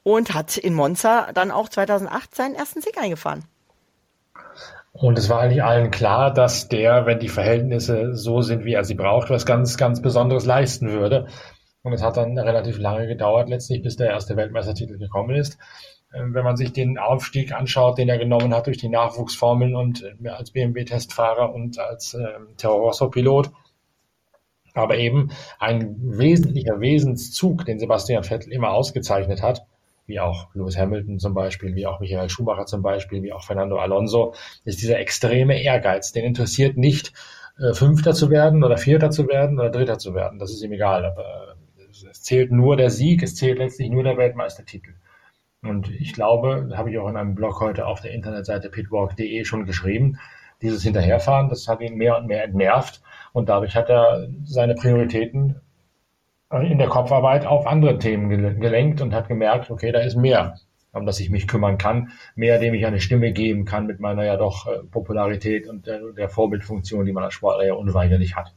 Und 0.03 0.33
hat 0.33 0.57
in 0.57 0.73
Monza 0.73 1.31
dann 1.33 1.51
auch 1.51 1.69
2008 1.69 2.35
seinen 2.35 2.55
ersten 2.55 2.81
Sieg 2.81 2.97
eingefahren. 2.97 3.45
Und 4.91 5.17
es 5.17 5.29
war 5.29 5.41
eigentlich 5.41 5.63
allen 5.63 5.89
klar, 5.91 6.31
dass 6.33 6.67
der, 6.67 7.05
wenn 7.05 7.19
die 7.19 7.29
Verhältnisse 7.29 8.15
so 8.15 8.41
sind, 8.41 8.63
wie 8.63 8.73
er 8.73 8.83
sie 8.83 8.93
braucht, 8.93 9.29
was 9.29 9.45
ganz, 9.45 9.77
ganz 9.77 10.01
Besonderes 10.01 10.45
leisten 10.45 10.91
würde. 10.91 11.27
Und 11.81 11.93
es 11.93 12.03
hat 12.03 12.15
dann 12.15 12.37
relativ 12.37 12.77
lange 12.77 13.07
gedauert, 13.07 13.49
letztlich, 13.49 13.81
bis 13.81 13.97
der 13.97 14.11
erste 14.11 14.37
Weltmeistertitel 14.37 14.97
gekommen 14.97 15.35
ist. 15.35 15.57
Ähm, 16.13 16.33
wenn 16.33 16.43
man 16.43 16.57
sich 16.57 16.73
den 16.73 16.97
Aufstieg 16.97 17.53
anschaut, 17.53 17.97
den 17.97 18.09
er 18.09 18.17
genommen 18.17 18.53
hat 18.53 18.67
durch 18.67 18.77
die 18.77 18.89
Nachwuchsformeln 18.89 19.75
und 19.75 20.03
äh, 20.23 20.29
als 20.29 20.51
BMW-Testfahrer 20.51 21.53
und 21.53 21.79
als 21.79 22.13
äh, 22.13 22.25
Terror 22.57 22.81
Rosso-Pilot, 22.81 23.51
aber 24.73 24.97
eben 24.97 25.31
ein 25.59 25.95
wesentlicher 25.99 26.79
Wesenszug, 26.79 27.65
den 27.65 27.79
Sebastian 27.79 28.23
Vettel 28.23 28.51
immer 28.51 28.71
ausgezeichnet 28.71 29.41
hat, 29.41 29.65
wie 30.05 30.19
auch 30.19 30.53
Lewis 30.53 30.77
Hamilton 30.77 31.19
zum 31.19 31.33
Beispiel, 31.33 31.75
wie 31.75 31.87
auch 31.87 31.99
Michael 31.99 32.29
Schumacher 32.29 32.65
zum 32.65 32.81
Beispiel, 32.81 33.23
wie 33.23 33.31
auch 33.31 33.43
Fernando 33.43 33.77
Alonso, 33.77 34.33
ist 34.65 34.81
dieser 34.81 34.99
extreme 34.99 35.61
Ehrgeiz. 35.61 36.11
Den 36.11 36.25
interessiert 36.25 36.77
nicht, 36.77 37.13
äh, 37.57 37.73
Fünfter 37.73 38.13
zu 38.13 38.29
werden 38.29 38.63
oder 38.63 38.77
Vierter 38.77 39.11
zu 39.11 39.27
werden 39.27 39.59
oder 39.59 39.69
Dritter 39.69 39.97
zu 39.97 40.13
werden. 40.13 40.39
Das 40.39 40.51
ist 40.51 40.63
ihm 40.63 40.73
egal. 40.73 41.05
Aber 41.05 41.55
es 41.89 42.21
zählt 42.21 42.51
nur 42.51 42.75
der 42.75 42.89
Sieg, 42.89 43.23
es 43.23 43.35
zählt 43.35 43.59
letztlich 43.59 43.89
nur 43.89 44.03
der 44.03 44.17
Weltmeistertitel. 44.17 44.93
Und 45.63 45.89
ich 45.89 46.13
glaube, 46.13 46.67
da 46.69 46.77
habe 46.77 46.91
ich 46.91 46.97
auch 46.99 47.09
in 47.09 47.17
einem 47.17 47.35
Blog 47.35 47.61
heute 47.61 47.87
auf 47.87 48.01
der 48.01 48.11
Internetseite 48.11 48.69
pitwalk.de 48.69 49.45
schon 49.45 49.65
geschrieben, 49.65 50.19
dieses 50.61 50.83
Hinterherfahren, 50.83 51.49
das 51.49 51.67
hat 51.67 51.81
ihn 51.81 51.95
mehr 51.95 52.17
und 52.17 52.27
mehr 52.27 52.43
entnervt. 52.43 53.01
Und 53.33 53.49
dadurch 53.49 53.75
hat 53.75 53.89
er 53.89 54.27
seine 54.43 54.75
Prioritäten 54.75 55.61
in 56.61 56.77
der 56.77 56.87
Kopfarbeit 56.87 57.45
auf 57.45 57.65
andere 57.65 57.97
Themen 57.97 58.29
gelenkt 58.59 59.01
und 59.01 59.13
hat 59.13 59.27
gemerkt, 59.27 59.71
okay, 59.71 59.91
da 59.91 59.99
ist 59.99 60.15
mehr, 60.15 60.57
um 60.91 61.05
das 61.05 61.19
ich 61.19 61.29
mich 61.29 61.47
kümmern 61.47 61.77
kann, 61.77 62.11
mehr, 62.35 62.59
dem 62.59 62.73
ich 62.75 62.85
eine 62.85 62.99
Stimme 62.99 63.31
geben 63.31 63.65
kann 63.65 63.87
mit 63.87 63.99
meiner 63.99 64.23
ja 64.23 64.37
doch 64.37 64.67
äh, 64.67 64.83
Popularität 64.91 65.67
und 65.67 65.87
der, 65.87 66.29
Vorbildfunktion, 66.29 67.05
die 67.05 67.11
man 67.11 67.23
als 67.23 67.33
Sportler 67.33 67.65
ja 67.65 67.73
unweigerlich 67.73 68.35
hat. 68.35 68.53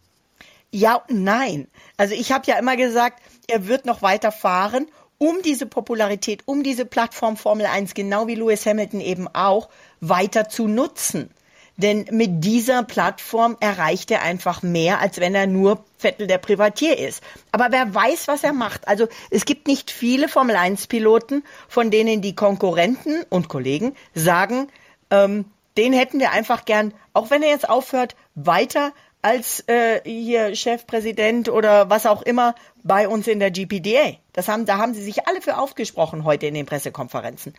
Ja 0.70 1.02
nein. 1.08 1.68
Also 1.96 2.14
ich 2.14 2.32
habe 2.32 2.44
ja 2.46 2.58
immer 2.58 2.76
gesagt, 2.76 3.22
er 3.48 3.66
wird 3.66 3.86
noch 3.86 4.02
weiter 4.02 4.30
fahren, 4.30 4.86
um 5.18 5.42
diese 5.42 5.66
Popularität, 5.66 6.42
um 6.46 6.62
diese 6.62 6.84
Plattform 6.84 7.36
Formel 7.36 7.66
1, 7.66 7.94
genau 7.94 8.26
wie 8.26 8.34
Lewis 8.34 8.66
Hamilton 8.66 9.00
eben 9.00 9.28
auch, 9.28 9.68
weiter 10.00 10.48
zu 10.48 10.68
nutzen. 10.68 11.30
Denn 11.78 12.06
mit 12.10 12.42
dieser 12.42 12.82
Plattform 12.82 13.56
erreicht 13.60 14.10
er 14.10 14.22
einfach 14.22 14.62
mehr, 14.62 15.00
als 15.00 15.20
wenn 15.20 15.34
er 15.34 15.46
nur 15.46 15.84
Vettel 15.98 16.26
der 16.26 16.38
Privatier 16.38 16.98
ist. 16.98 17.22
Aber 17.52 17.68
wer 17.70 17.94
weiß, 17.94 18.28
was 18.28 18.44
er 18.44 18.54
macht. 18.54 18.88
Also 18.88 19.08
es 19.30 19.44
gibt 19.44 19.66
nicht 19.66 19.90
viele 19.90 20.28
Formel 20.28 20.56
1 20.56 20.86
Piloten, 20.86 21.44
von 21.68 21.90
denen 21.90 22.22
die 22.22 22.34
Konkurrenten 22.34 23.22
und 23.28 23.48
Kollegen 23.48 23.94
sagen, 24.14 24.68
ähm, 25.10 25.44
den 25.76 25.92
hätten 25.92 26.18
wir 26.18 26.30
einfach 26.30 26.64
gern, 26.64 26.94
auch 27.12 27.28
wenn 27.28 27.42
er 27.42 27.50
jetzt 27.50 27.68
aufhört, 27.68 28.16
weiter 28.34 28.92
als 29.26 29.64
äh, 29.66 30.02
hier 30.04 30.54
Chefpräsident 30.54 31.48
oder 31.48 31.90
was 31.90 32.06
auch 32.06 32.22
immer 32.22 32.54
bei 32.84 33.08
uns 33.08 33.26
in 33.26 33.40
der 33.40 33.50
GPDA. 33.50 34.12
Das 34.32 34.46
haben, 34.46 34.66
da 34.66 34.78
haben 34.78 34.94
sie 34.94 35.02
sich 35.02 35.26
alle 35.26 35.42
für 35.42 35.58
aufgesprochen 35.58 36.22
heute 36.22 36.46
in 36.46 36.54
den 36.54 36.64
Pressekonferenzen. 36.64 37.54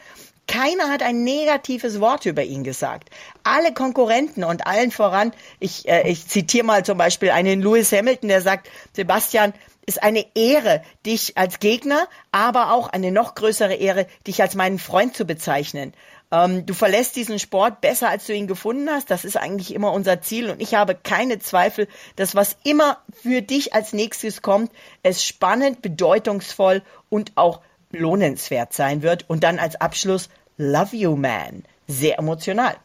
Keiner 0.47 0.87
hat 0.89 1.03
ein 1.03 1.25
negatives 1.25 1.99
Wort 1.99 2.25
über 2.25 2.41
ihn 2.41 2.63
gesagt. 2.63 3.09
Alle 3.43 3.73
Konkurrenten 3.73 4.45
und 4.45 4.65
allen 4.65 4.91
voran, 4.91 5.33
ich, 5.59 5.89
äh, 5.89 6.09
ich 6.09 6.29
zitiere 6.29 6.65
mal 6.65 6.85
zum 6.85 6.97
Beispiel 6.97 7.31
einen 7.31 7.61
Lewis 7.61 7.91
Hamilton, 7.91 8.29
der 8.29 8.41
sagt, 8.41 8.69
Sebastian, 8.93 9.51
ist 9.85 10.03
eine 10.03 10.25
Ehre, 10.35 10.83
dich 11.05 11.37
als 11.37 11.59
Gegner, 11.59 12.07
aber 12.31 12.71
auch 12.71 12.87
eine 12.89 13.11
noch 13.11 13.35
größere 13.35 13.73
Ehre, 13.73 14.05
dich 14.25 14.41
als 14.41 14.55
meinen 14.55 14.79
Freund 14.79 15.15
zu 15.15 15.25
bezeichnen. 15.25 15.93
Ähm, 16.31 16.65
du 16.65 16.73
verlässt 16.73 17.15
diesen 17.15 17.39
Sport 17.39 17.81
besser, 17.81 18.09
als 18.09 18.27
du 18.27 18.33
ihn 18.33 18.47
gefunden 18.47 18.89
hast. 18.89 19.09
Das 19.09 19.25
ist 19.25 19.37
eigentlich 19.37 19.73
immer 19.73 19.93
unser 19.93 20.21
Ziel. 20.21 20.49
Und 20.49 20.61
ich 20.61 20.75
habe 20.75 20.95
keine 20.95 21.39
Zweifel, 21.39 21.87
dass 22.15 22.35
was 22.35 22.57
immer 22.63 22.97
für 23.11 23.41
dich 23.41 23.73
als 23.73 23.93
nächstes 23.93 24.41
kommt, 24.41 24.71
es 25.03 25.23
spannend, 25.23 25.81
bedeutungsvoll 25.81 26.81
und 27.09 27.31
auch 27.35 27.61
lohnenswert 27.91 28.73
sein 28.73 29.01
wird. 29.01 29.29
Und 29.29 29.43
dann 29.43 29.59
als 29.59 29.79
Abschluss, 29.79 30.29
Love 30.57 30.95
You 30.95 31.15
Man. 31.15 31.63
Sehr 31.87 32.19
emotional. 32.19 32.75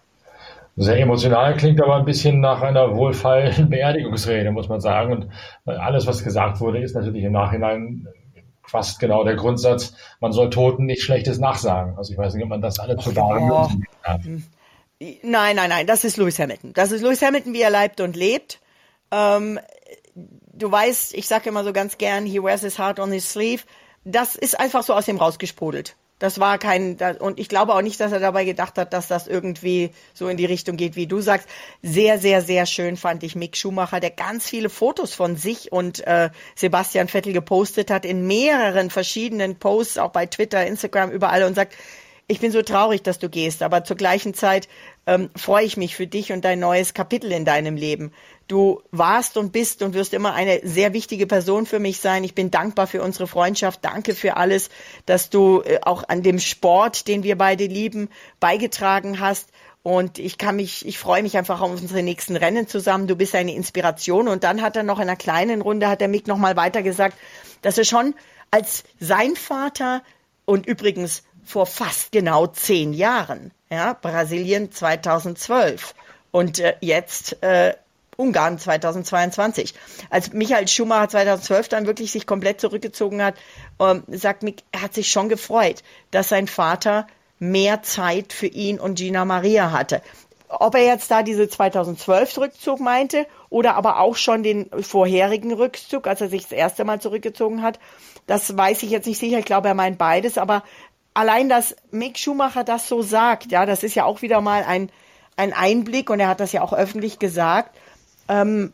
Sehr 0.77 0.99
emotional 1.01 1.55
klingt 1.57 1.83
aber 1.83 1.97
ein 1.97 2.07
bisschen 2.07 2.41
nach 2.41 2.63
einer 2.63 2.97
wohlfeilen 2.97 3.69
Beerdigungsrede, 3.71 4.53
muss 4.53 4.69
man 4.69 4.81
sagen. 4.81 5.13
Und 5.13 5.31
alles, 5.67 6.07
was 6.07 6.25
gesagt 6.25 6.61
wurde, 6.61 6.83
ist 6.83 6.95
natürlich 6.95 7.25
im 7.25 7.33
Nachhinein 7.33 8.07
fast 8.73 8.99
genau 8.99 9.23
der 9.23 9.37
Grundsatz, 9.37 9.93
man 10.19 10.33
soll 10.33 10.49
Toten 10.49 10.87
nichts 10.87 11.05
Schlechtes 11.05 11.39
nachsagen. 11.39 11.97
Also 11.97 12.13
ich 12.13 12.19
weiß 12.19 12.35
nicht, 12.35 12.43
ob 12.43 12.49
man 12.49 12.63
das 12.63 12.79
alle 12.79 12.97
zu 12.97 13.13
oh, 13.15 13.69
hat. 14.03 14.23
Nein, 14.99 15.57
nein, 15.57 15.69
nein, 15.69 15.87
das 15.87 16.05
ist 16.05 16.17
Lewis 16.17 16.39
Hamilton. 16.39 16.73
Das 16.73 16.91
ist 16.91 17.03
Lewis 17.03 17.21
Hamilton, 17.21 17.53
wie 17.53 17.61
er 17.61 17.71
leibt 17.71 18.01
und 18.01 18.17
lebt. 18.17 18.61
Ähm, 19.11 19.61
du 20.15 20.73
weißt, 20.73 21.15
ich 21.15 21.29
sage 21.29 21.51
immer 21.51 21.65
so 21.65 21.73
ganz 21.73 21.99
gern, 21.99 22.25
he 22.25 22.43
wears 22.43 22.63
his 22.63 22.79
heart 22.79 22.99
on 22.99 23.13
his 23.13 23.31
sleeve. 23.31 23.65
Das 24.05 24.37
ist 24.37 24.59
einfach 24.59 24.83
so 24.83 24.95
aus 24.95 25.05
dem 25.05 25.19
rausgesprudelt. 25.19 25.95
Das 26.23 26.39
war 26.39 26.57
kein, 26.59 26.99
und 27.19 27.41
ich 27.41 27.49
glaube 27.49 27.75
auch 27.75 27.83
nicht, 27.83 27.99
dass 27.99 28.13
er 28.13 28.21
dabei 28.21 28.45
gedacht 28.45 28.79
hat, 28.79 28.93
dass 28.93 29.09
das 29.09 29.27
irgendwie 29.27 29.91
so 30.15 30.29
in 30.29 30.37
die 30.37 30.45
Richtung 30.45 30.77
geht, 30.77 30.95
wie 30.95 31.09
du 31.09 31.21
sagst. 31.21 31.49
Sehr, 31.83 32.21
sehr, 32.21 32.43
sehr 32.43 32.65
schön 32.67 32.97
fand 32.97 33.25
ich 33.25 33.35
Mick 33.35 33.57
Schumacher, 33.57 33.99
der 33.99 34.11
ganz 34.11 34.49
viele 34.49 34.71
Fotos 34.71 35.15
von 35.15 35.35
sich 35.35 35.73
und 35.73 36.07
äh, 36.07 36.31
Sebastian 36.55 37.09
Vettel 37.09 37.33
gepostet 37.33 37.91
hat 37.91 38.05
in 38.05 38.25
mehreren 38.29 38.89
verschiedenen 38.89 39.57
Posts, 39.57 39.99
auch 39.99 40.13
bei 40.13 40.27
Twitter, 40.27 40.65
Instagram, 40.65 41.11
überall 41.11 41.43
und 41.43 41.57
sagt, 41.57 41.75
ich 42.33 42.41
bin 42.41 42.51
so 42.51 42.63
traurig, 42.63 43.03
dass 43.03 43.19
du 43.19 43.29
gehst, 43.29 43.63
aber 43.63 43.85
zur 43.85 43.99
gleichen 43.99 44.33
Zeit 44.33 44.67
ähm, 45.07 45.29
freue 45.37 45.67
ich 45.67 45.77
mich 45.77 45.95
für 45.95 46.07
dich 46.07 46.33
und 46.33 46.47
dein 46.47 46.61
neues 46.61 46.95
Kapitel 46.95 47.31
in 47.31 47.45
deinem 47.45 47.77
Leben. 47.77 48.11
Du 48.49 48.81
warst 48.91 49.37
und 49.37 49.53
bist 49.53 49.83
und 49.83 49.93
wirst 49.93 50.15
immer 50.15 50.33
eine 50.33 50.61
sehr 50.65 50.95
wichtige 50.95 51.27
Person 51.27 51.67
für 51.67 51.79
mich 51.79 52.01
sein. 52.01 52.25
Ich 52.25 52.35
bin 52.35 52.51
dankbar 52.51 52.87
für 52.87 53.03
unsere 53.03 53.27
Freundschaft. 53.27 53.85
Danke 53.85 54.15
für 54.15 54.39
alles, 54.39 54.71
dass 55.05 55.29
du 55.29 55.61
äh, 55.61 55.81
auch 55.83 56.09
an 56.09 56.23
dem 56.23 56.39
Sport, 56.39 57.07
den 57.07 57.23
wir 57.23 57.37
beide 57.37 57.67
lieben, 57.67 58.09
beigetragen 58.41 59.21
hast. 59.21 59.51
Und 59.83 60.19
ich 60.19 60.39
kann 60.39 60.57
mich, 60.57 60.87
ich 60.87 60.99
freue 60.99 61.23
mich 61.23 61.37
einfach 61.37 61.61
auf 61.61 61.71
unsere 61.71 62.03
nächsten 62.03 62.37
Rennen 62.37 62.67
zusammen. 62.67 63.09
Du 63.09 63.17
bist 63.17 63.35
eine 63.35 63.55
Inspiration. 63.55 64.27
Und 64.27 64.43
dann 64.43 64.63
hat 64.63 64.75
er 64.75 64.85
noch 64.85 65.01
in 65.01 65.03
einer 65.03 65.17
kleinen 65.17 65.61
Runde, 65.61 65.89
hat 65.89 66.01
er 66.01 66.09
Mick 66.09 66.27
nochmal 66.27 66.57
weiter 66.57 66.83
gesagt, 66.83 67.19
dass 67.61 67.77
er 67.77 67.85
schon 67.85 68.15
als 68.51 68.85
sein 69.01 69.37
Vater 69.37 70.03
und 70.45 70.67
übrigens 70.67 71.23
vor 71.45 71.67
fast 71.67 72.13
genau 72.13 72.47
zehn 72.47 72.93
Jahren, 72.93 73.53
ja, 73.71 73.95
Brasilien 73.95 74.71
2012 74.73 75.95
und 76.31 76.59
äh, 76.61 76.75
jetzt 76.81 77.43
äh, 77.43 77.75
Ungarn 78.17 78.59
2022. 78.59 79.75
Als 80.11 80.33
Michael 80.33 80.69
Schumacher 80.69 81.09
2012 81.11 81.69
dann 81.69 81.87
wirklich 81.87 82.13
sich 82.13 82.27
komplett 82.27 82.61
zurückgezogen 82.61 83.23
hat, 83.23 83.35
ähm, 83.81 84.05
sagt 84.09 84.43
Mick, 84.43 84.63
er 84.71 84.83
hat 84.83 84.95
sich 84.95 85.11
schon 85.11 85.29
gefreut, 85.29 85.83
dass 86.11 86.29
sein 86.29 86.47
Vater 86.47 87.07
mehr 87.39 87.83
Zeit 87.83 88.33
für 88.33 88.47
ihn 88.47 88.79
und 88.79 88.97
Gina 88.97 89.25
Maria 89.25 89.73
hatte. 89.73 90.03
Ob 90.49 90.75
er 90.75 90.85
jetzt 90.85 91.11
da 91.11 91.23
diese 91.23 91.49
2012 91.49 92.37
Rückzug 92.39 92.79
meinte 92.79 93.27
oder 93.49 93.75
aber 93.75 93.99
auch 94.01 94.17
schon 94.17 94.43
den 94.43 94.69
vorherigen 94.83 95.53
Rückzug, 95.53 96.07
als 96.07 96.21
er 96.21 96.29
sich 96.29 96.43
das 96.43 96.53
erste 96.53 96.85
Mal 96.85 97.01
zurückgezogen 97.01 97.63
hat, 97.63 97.81
das 98.27 98.57
weiß 98.57 98.83
ich 98.83 98.91
jetzt 98.91 99.07
nicht 99.07 99.19
sicher. 99.19 99.39
Ich 99.39 99.47
glaube, 99.47 99.69
er 99.69 99.75
meint 99.75 99.99
beides, 99.99 100.39
aber 100.39 100.63
allein, 101.15 101.49
dass 101.49 101.77
Mick 101.91 102.19
Schumacher 102.19 102.65
das 102.65 102.89
so 102.89 103.03
sagt, 103.03 103.53
ja, 103.53 103.67
das 103.67 103.83
ist 103.83 103.95
ja 103.95 104.05
auch 104.05 104.23
wieder 104.23 104.41
mal 104.41 104.65
ein, 104.65 104.91
ein 105.37 105.53
Einblick 105.53 106.11
und 106.11 106.21
er 106.21 106.29
hat 106.29 106.41
das 106.41 106.53
ja 106.53 106.63
auch 106.63 106.73
öffentlich 106.73 107.19
gesagt, 107.19 107.77
ähm, 108.29 108.73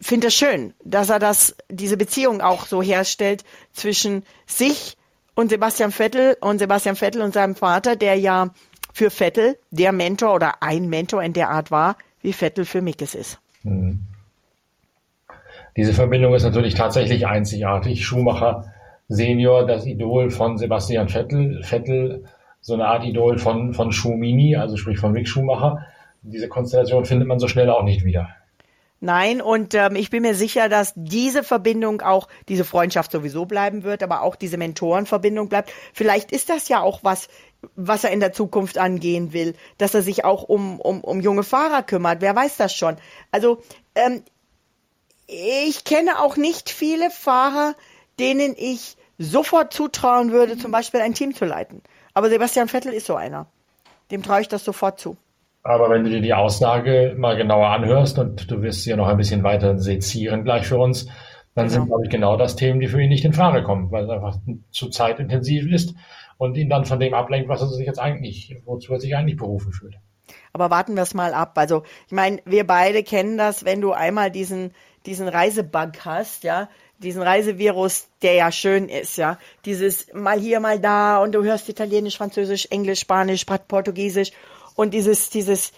finde 0.00 0.28
es 0.28 0.34
schön, 0.34 0.74
dass 0.84 1.10
er 1.10 1.18
das, 1.18 1.56
diese 1.68 1.96
Beziehung 1.96 2.40
auch 2.40 2.66
so 2.66 2.82
herstellt 2.82 3.44
zwischen 3.72 4.24
sich 4.46 4.96
und 5.34 5.50
Sebastian 5.50 5.92
Vettel 5.92 6.36
und 6.40 6.58
Sebastian 6.58 6.96
Vettel 6.96 7.22
und 7.22 7.32
seinem 7.32 7.54
Vater, 7.54 7.96
der 7.96 8.16
ja 8.16 8.50
für 8.92 9.10
Vettel 9.10 9.58
der 9.70 9.92
Mentor 9.92 10.34
oder 10.34 10.62
ein 10.62 10.88
Mentor 10.88 11.22
in 11.22 11.32
der 11.32 11.50
Art 11.50 11.70
war, 11.70 11.96
wie 12.20 12.32
Vettel 12.32 12.64
für 12.64 12.82
Mickes 12.82 13.14
ist. 13.14 13.38
Mhm. 13.62 14.00
Diese 15.76 15.94
Verbindung 15.94 16.34
ist 16.34 16.42
natürlich 16.42 16.74
tatsächlich 16.74 17.26
einzigartig. 17.26 18.04
Schumacher 18.04 18.72
Senior, 19.10 19.66
das 19.66 19.86
Idol 19.86 20.30
von 20.30 20.56
Sebastian 20.56 21.08
Vettel, 21.08 21.64
Vettel 21.64 22.24
so 22.60 22.74
eine 22.74 22.86
Art 22.86 23.04
Idol 23.04 23.38
von, 23.38 23.74
von 23.74 23.90
Schumini, 23.90 24.54
also 24.54 24.76
sprich 24.76 24.98
von 24.98 25.12
Mick 25.12 25.26
Schumacher. 25.26 25.84
Diese 26.22 26.48
Konstellation 26.48 27.04
findet 27.04 27.26
man 27.26 27.40
so 27.40 27.48
schnell 27.48 27.70
auch 27.70 27.82
nicht 27.82 28.04
wieder. 28.04 28.28
Nein, 29.00 29.40
und 29.40 29.74
ähm, 29.74 29.96
ich 29.96 30.10
bin 30.10 30.22
mir 30.22 30.34
sicher, 30.34 30.68
dass 30.68 30.92
diese 30.94 31.42
Verbindung 31.42 32.02
auch, 32.02 32.28
diese 32.48 32.64
Freundschaft 32.64 33.10
sowieso 33.10 33.46
bleiben 33.46 33.82
wird, 33.82 34.04
aber 34.04 34.22
auch 34.22 34.36
diese 34.36 34.58
Mentorenverbindung 34.58 35.48
bleibt. 35.48 35.72
Vielleicht 35.92 36.30
ist 36.30 36.48
das 36.48 36.68
ja 36.68 36.80
auch 36.80 37.00
was, 37.02 37.28
was 37.74 38.04
er 38.04 38.10
in 38.10 38.20
der 38.20 38.32
Zukunft 38.32 38.78
angehen 38.78 39.32
will, 39.32 39.56
dass 39.78 39.94
er 39.94 40.02
sich 40.02 40.24
auch 40.24 40.44
um, 40.44 40.78
um, 40.78 41.00
um 41.00 41.20
junge 41.20 41.42
Fahrer 41.42 41.82
kümmert. 41.82 42.20
Wer 42.20 42.36
weiß 42.36 42.58
das 42.58 42.74
schon? 42.74 42.96
Also 43.32 43.60
ähm, 43.96 44.22
ich 45.26 45.82
kenne 45.82 46.20
auch 46.20 46.36
nicht 46.36 46.70
viele 46.70 47.10
Fahrer, 47.10 47.74
denen 48.20 48.54
ich 48.56 48.96
sofort 49.20 49.72
zutrauen 49.72 50.32
würde, 50.32 50.56
zum 50.56 50.72
Beispiel 50.72 51.00
ein 51.00 51.14
Team 51.14 51.34
zu 51.34 51.44
leiten. 51.44 51.82
Aber 52.14 52.30
Sebastian 52.30 52.68
Vettel 52.68 52.92
ist 52.92 53.06
so 53.06 53.14
einer. 53.14 53.46
Dem 54.10 54.22
traue 54.22 54.40
ich 54.40 54.48
das 54.48 54.64
sofort 54.64 54.98
zu. 54.98 55.16
Aber 55.62 55.90
wenn 55.90 56.04
du 56.04 56.10
dir 56.10 56.22
die 56.22 56.32
Aussage 56.32 57.14
mal 57.18 57.36
genauer 57.36 57.68
anhörst 57.68 58.18
und 58.18 58.50
du 58.50 58.62
wirst 58.62 58.82
sie 58.82 58.90
ja 58.90 58.96
noch 58.96 59.08
ein 59.08 59.18
bisschen 59.18 59.42
weiter 59.42 59.78
sezieren 59.78 60.42
gleich 60.42 60.66
für 60.66 60.78
uns, 60.78 61.04
dann 61.54 61.66
genau. 61.66 61.68
sind, 61.68 61.86
glaube 61.86 62.04
ich, 62.04 62.10
genau 62.10 62.36
das 62.36 62.56
Themen, 62.56 62.80
die 62.80 62.88
für 62.88 63.02
ihn 63.02 63.10
nicht 63.10 63.24
in 63.24 63.34
Frage 63.34 63.62
kommen, 63.62 63.90
weil 63.92 64.04
es 64.04 64.10
einfach 64.10 64.38
zu 64.70 64.88
zeitintensiv 64.88 65.70
ist 65.70 65.94
und 66.38 66.56
ihn 66.56 66.70
dann 66.70 66.86
von 66.86 66.98
dem 66.98 67.12
ablenkt, 67.12 67.50
was 67.50 67.60
er 67.60 67.68
sich 67.68 67.86
jetzt 67.86 67.98
eigentlich, 67.98 68.56
wozu 68.64 68.94
er 68.94 69.00
sich 69.00 69.14
eigentlich 69.14 69.36
berufen 69.36 69.72
fühlt. 69.72 69.96
Aber 70.54 70.70
warten 70.70 70.94
wir 70.94 71.02
es 71.02 71.12
mal 71.12 71.34
ab. 71.34 71.52
Also, 71.56 71.82
ich 72.06 72.12
meine, 72.12 72.38
wir 72.46 72.66
beide 72.66 73.02
kennen 73.02 73.36
das, 73.36 73.66
wenn 73.66 73.82
du 73.82 73.92
einmal 73.92 74.30
diesen, 74.30 74.72
diesen 75.04 75.28
Reisebug 75.28 76.04
hast, 76.04 76.44
ja, 76.44 76.68
diesen 77.02 77.22
Reisevirus, 77.22 78.08
der 78.22 78.34
ja 78.34 78.52
schön 78.52 78.88
ist, 78.88 79.16
ja. 79.16 79.38
Dieses 79.64 80.12
mal 80.12 80.38
hier, 80.38 80.60
mal 80.60 80.78
da 80.78 81.18
und 81.18 81.32
du 81.32 81.42
hörst 81.42 81.68
Italienisch, 81.68 82.16
Französisch, 82.16 82.66
Englisch, 82.70 83.00
Spanisch, 83.00 83.44
Portugiesisch 83.44 84.32
und 84.74 84.92
dieses, 84.92 85.30
dieses, 85.30 85.72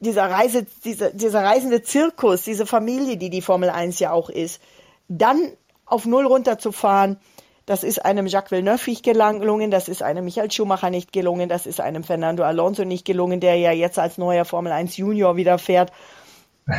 dieser 0.00 0.30
Reise, 0.30 0.66
dieser, 0.84 1.10
dieser 1.10 1.42
reisende 1.42 1.82
Zirkus, 1.82 2.42
diese 2.42 2.66
Familie, 2.66 3.16
die 3.16 3.30
die 3.30 3.42
Formel 3.42 3.70
1 3.70 3.98
ja 4.00 4.12
auch 4.12 4.28
ist, 4.28 4.60
dann 5.08 5.52
auf 5.84 6.04
Null 6.04 6.26
runterzufahren, 6.26 7.18
das 7.64 7.82
ist 7.82 8.04
einem 8.04 8.26
Jacques 8.26 8.52
Villeneuve 8.52 8.90
nicht 8.90 9.04
gelungen, 9.04 9.70
das 9.70 9.88
ist 9.88 10.02
einem 10.02 10.24
Michael 10.24 10.50
Schumacher 10.50 10.90
nicht 10.90 11.12
gelungen, 11.12 11.48
das 11.48 11.66
ist 11.66 11.80
einem 11.80 12.04
Fernando 12.04 12.44
Alonso 12.44 12.84
nicht 12.84 13.04
gelungen, 13.04 13.40
der 13.40 13.56
ja 13.56 13.72
jetzt 13.72 13.98
als 13.98 14.18
neuer 14.18 14.44
Formel 14.44 14.72
1 14.72 14.96
Junior 14.96 15.36
wieder 15.36 15.58
fährt. 15.58 15.92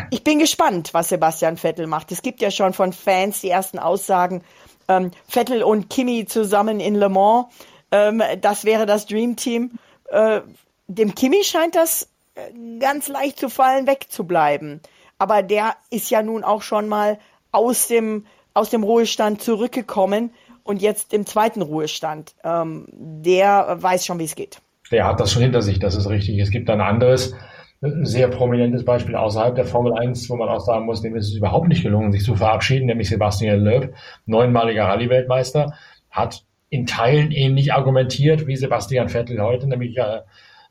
Ich 0.10 0.24
bin 0.24 0.40
gespannt, 0.40 0.94
was 0.94 1.10
Sebastian 1.10 1.58
Vettel 1.58 1.88
macht. 1.88 2.12
Es 2.12 2.22
gibt 2.22 2.42
ja 2.42 2.52
schon 2.52 2.74
von 2.74 2.92
Fans 2.92 3.42
die 3.42 3.50
ersten 3.50 3.80
Aussagen, 3.80 4.44
ähm, 4.90 5.12
Vettel 5.28 5.64
und 5.64 5.90
Kimi 5.90 6.26
zusammen 6.26 6.80
in 6.80 6.96
Le 6.96 7.10
Mans, 7.10 7.48
ähm, 7.92 8.22
das 8.42 8.66
wäre 8.66 8.86
das 8.86 9.06
Dream 9.06 9.36
Team. 9.36 9.72
Äh, 10.10 10.42
dem 10.88 11.16
Kimi 11.16 11.44
scheint 11.44 11.76
das 11.76 12.10
äh, 12.36 12.80
ganz 12.80 13.08
leicht 13.08 13.40
zu 13.40 13.50
fallen, 13.50 13.88
wegzubleiben. 13.88 14.82
Aber 15.18 15.42
der 15.42 15.76
ist 15.90 16.10
ja 16.10 16.22
nun 16.22 16.44
auch 16.44 16.62
schon 16.62 16.88
mal 16.88 17.18
aus 17.52 17.88
dem, 17.88 18.26
aus 18.54 18.70
dem 18.70 18.84
Ruhestand 18.84 19.42
zurückgekommen 19.42 20.32
und 20.64 20.82
jetzt 20.82 21.14
im 21.14 21.26
zweiten 21.26 21.62
Ruhestand. 21.62 22.36
Ähm, 22.44 22.88
der 22.92 23.78
weiß 23.82 24.06
schon, 24.06 24.20
wie 24.20 24.26
es 24.26 24.36
geht. 24.36 24.60
Der 24.92 25.06
hat 25.06 25.20
das 25.20 25.32
schon 25.32 25.42
hinter 25.42 25.62
sich, 25.62 25.80
das 25.80 25.96
ist 25.96 26.08
richtig. 26.08 26.40
Es 26.40 26.50
gibt 26.50 26.70
ein 26.70 26.82
anderes 26.82 27.34
sehr 27.82 28.28
prominentes 28.30 28.84
Beispiel 28.86 29.16
außerhalb 29.16 29.56
der 29.56 29.66
Formel 29.66 29.94
1, 29.94 30.30
wo 30.30 30.36
man 30.36 30.50
auch 30.50 30.60
sagen 30.60 30.86
muss, 30.86 31.02
dem 31.02 31.16
ist 31.16 31.28
es 31.28 31.36
überhaupt 31.36 31.68
nicht 31.68 31.84
gelungen, 31.84 32.12
sich 32.12 32.24
zu 32.24 32.36
verabschieden, 32.36 32.88
nämlich 32.88 33.10
Sebastian 33.10 33.60
Loeb, 33.60 33.94
neunmaliger 34.26 34.86
Rallye-Weltmeister, 34.86 35.74
hat 36.10 36.44
in 36.70 36.86
Teilen 36.86 37.32
ähnlich 37.32 37.74
argumentiert 37.74 38.48
wie 38.48 38.56
Sebastian 38.56 39.10
Vettel 39.10 39.40
heute, 39.42 39.68
nämlich 39.68 39.98
äh, 39.98 40.22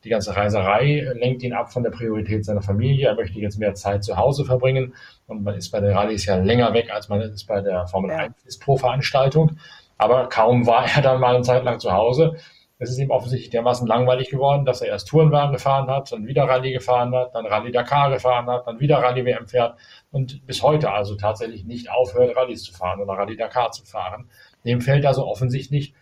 die 0.06 0.10
ganze 0.10 0.36
Reiserei 0.36 1.04
lenkt 1.14 1.42
ihn 1.42 1.52
ab 1.52 1.72
von 1.72 1.82
der 1.82 1.90
Priorität 1.90 2.44
seiner 2.44 2.62
Familie. 2.62 3.08
Er 3.08 3.16
möchte 3.16 3.40
jetzt 3.40 3.58
mehr 3.58 3.74
Zeit 3.74 4.04
zu 4.04 4.16
Hause 4.16 4.44
verbringen. 4.44 4.94
Und 5.26 5.42
man 5.42 5.56
ist 5.56 5.70
bei 5.70 5.80
den 5.80 5.96
Rallyes 5.96 6.26
ja 6.26 6.36
länger 6.36 6.72
weg, 6.74 6.92
als 6.92 7.08
man 7.08 7.20
ist 7.22 7.46
bei 7.46 7.60
der 7.60 7.88
Formel 7.88 8.10
ja. 8.10 8.18
1 8.18 8.58
pro 8.60 8.76
Veranstaltung. 8.76 9.58
Aber 9.98 10.28
kaum 10.28 10.66
war 10.66 10.86
er 10.94 11.02
dann 11.02 11.20
mal 11.20 11.34
eine 11.34 11.42
Zeit 11.42 11.64
lang 11.64 11.80
zu 11.80 11.92
Hause. 11.92 12.36
Es 12.78 12.90
ist 12.90 12.98
ihm 12.98 13.10
offensichtlich 13.10 13.50
dermaßen 13.50 13.86
langweilig 13.86 14.28
geworden, 14.28 14.66
dass 14.66 14.82
er 14.82 14.88
erst 14.88 15.08
Tourenwagen 15.08 15.52
gefahren 15.52 15.88
hat, 15.88 16.12
dann 16.12 16.26
wieder 16.26 16.44
Rallye 16.44 16.72
gefahren 16.72 17.14
hat, 17.14 17.34
dann 17.34 17.46
Rallye 17.46 17.72
Dakar 17.72 18.10
gefahren 18.10 18.46
hat, 18.46 18.66
dann 18.66 18.80
wieder 18.80 18.98
Rallye 18.98 19.24
WM 19.24 19.46
fährt 19.46 19.78
und 20.10 20.44
bis 20.46 20.62
heute 20.62 20.92
also 20.92 21.14
tatsächlich 21.14 21.64
nicht 21.64 21.90
aufhört, 21.90 22.36
Rallyes 22.36 22.64
zu 22.64 22.74
fahren 22.74 23.00
oder 23.00 23.14
Rallye 23.14 23.36
Dakar 23.36 23.70
zu 23.70 23.84
fahren. 23.86 24.28
Dem 24.64 24.82
fällt 24.82 25.06
also 25.06 25.26
offensichtlich 25.26 25.94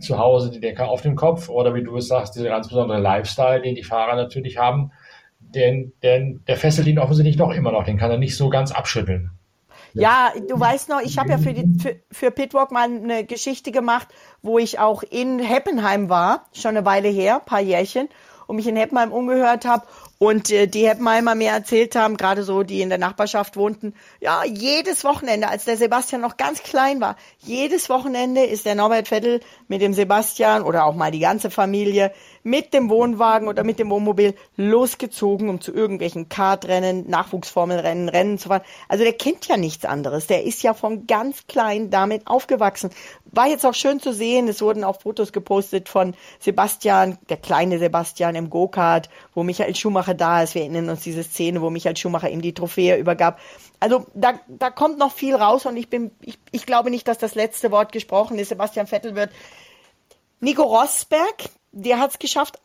zu 0.00 0.18
Hause 0.18 0.50
die 0.50 0.60
Decke 0.60 0.86
auf 0.86 1.02
dem 1.02 1.14
Kopf 1.14 1.50
oder 1.50 1.74
wie 1.74 1.82
du 1.82 1.96
es 1.96 2.08
sagst, 2.08 2.34
dieser 2.36 2.48
ganz 2.48 2.68
besondere 2.68 3.00
Lifestyle, 3.00 3.60
den 3.60 3.74
die 3.74 3.82
Fahrer 3.82 4.16
natürlich 4.16 4.56
haben, 4.56 4.92
den, 5.40 5.92
den, 6.02 6.42
der 6.46 6.56
fesselt 6.56 6.86
ihn 6.86 6.98
offensichtlich 6.98 7.36
doch 7.36 7.52
immer 7.52 7.70
noch, 7.70 7.84
den 7.84 7.98
kann 7.98 8.10
er 8.10 8.18
nicht 8.18 8.36
so 8.36 8.48
ganz 8.48 8.72
abschütteln. 8.72 9.30
Ja, 9.94 10.32
du 10.48 10.58
weißt 10.58 10.88
noch, 10.88 11.00
ich 11.00 11.18
habe 11.18 11.30
ja 11.30 11.38
für, 11.38 11.52
die, 11.52 11.78
für, 11.80 11.96
für 12.10 12.30
Pitwalk 12.30 12.72
mal 12.72 12.84
eine 12.84 13.24
Geschichte 13.24 13.70
gemacht, 13.70 14.08
wo 14.42 14.58
ich 14.58 14.78
auch 14.80 15.02
in 15.04 15.38
Heppenheim 15.38 16.08
war, 16.08 16.46
schon 16.52 16.76
eine 16.76 16.84
Weile 16.84 17.08
her, 17.08 17.40
paar 17.40 17.60
Jährchen, 17.60 18.08
und 18.46 18.56
mich 18.56 18.66
in 18.66 18.76
Heppenheim 18.76 19.12
umgehört 19.12 19.64
habe 19.64 19.86
und 20.24 20.50
äh, 20.50 20.66
die 20.66 20.88
Heppenheimer 20.88 21.34
mir 21.34 21.50
erzählt 21.50 21.96
haben, 21.96 22.16
gerade 22.16 22.44
so, 22.44 22.62
die 22.62 22.80
in 22.80 22.88
der 22.88 22.96
Nachbarschaft 22.96 23.56
wohnten, 23.56 23.94
ja, 24.20 24.42
jedes 24.44 25.04
Wochenende, 25.04 25.48
als 25.48 25.66
der 25.66 25.76
Sebastian 25.76 26.22
noch 26.22 26.38
ganz 26.38 26.62
klein 26.62 27.00
war, 27.02 27.16
jedes 27.40 27.90
Wochenende 27.90 28.42
ist 28.42 28.64
der 28.64 28.74
Norbert 28.74 29.08
Vettel 29.08 29.40
mit 29.68 29.82
dem 29.82 29.92
Sebastian 29.92 30.62
oder 30.62 30.86
auch 30.86 30.94
mal 30.94 31.10
die 31.10 31.18
ganze 31.18 31.50
Familie 31.50 32.10
mit 32.42 32.74
dem 32.74 32.90
Wohnwagen 32.90 33.48
oder 33.48 33.64
mit 33.64 33.78
dem 33.78 33.90
Wohnmobil 33.90 34.34
losgezogen, 34.56 35.48
um 35.48 35.60
zu 35.60 35.72
irgendwelchen 35.72 36.28
Kartrennen, 36.28 37.08
Nachwuchsformelrennen, 37.08 38.08
Rennen 38.08 38.38
zu 38.38 38.48
fahren. 38.48 38.62
Also 38.88 39.04
der 39.04 39.14
kennt 39.14 39.46
ja 39.48 39.56
nichts 39.56 39.84
anderes. 39.84 40.26
Der 40.26 40.44
ist 40.44 40.62
ja 40.62 40.74
von 40.74 41.06
ganz 41.06 41.46
klein 41.48 41.90
damit 41.90 42.26
aufgewachsen. 42.26 42.90
War 43.24 43.48
jetzt 43.48 43.64
auch 43.66 43.74
schön 43.74 43.98
zu 43.98 44.12
sehen. 44.12 44.46
Es 44.46 44.60
wurden 44.60 44.84
auch 44.84 45.00
Fotos 45.00 45.32
gepostet 45.32 45.88
von 45.88 46.14
Sebastian, 46.38 47.18
der 47.30 47.38
kleine 47.38 47.78
Sebastian 47.78 48.34
im 48.36 48.50
Go-Kart, 48.50 49.08
wo 49.34 49.42
Michael 49.42 49.74
Schumacher 49.74 50.13
da 50.14 50.42
ist. 50.42 50.54
Wir 50.54 50.62
erinnern 50.62 50.88
uns 50.88 51.02
diese 51.02 51.22
Szene, 51.22 51.60
wo 51.62 51.70
Michael 51.70 51.96
Schumacher 51.96 52.30
ihm 52.30 52.42
die 52.42 52.54
Trophäe 52.54 52.96
übergab. 52.96 53.40
Also 53.80 54.06
da, 54.14 54.40
da 54.48 54.70
kommt 54.70 54.98
noch 54.98 55.12
viel 55.12 55.34
raus 55.34 55.66
und 55.66 55.76
ich 55.76 55.88
bin, 55.88 56.10
ich, 56.20 56.38
ich 56.52 56.66
glaube 56.66 56.90
nicht, 56.90 57.06
dass 57.08 57.18
das 57.18 57.34
letzte 57.34 57.70
Wort 57.70 57.92
gesprochen 57.92 58.38
ist. 58.38 58.48
Sebastian 58.48 58.86
Vettel 58.86 59.14
wird 59.14 59.30
Nico 60.40 60.62
Rosberg, 60.62 61.50
der 61.72 61.98
hat 61.98 62.12
es 62.12 62.18
geschafft 62.18 62.58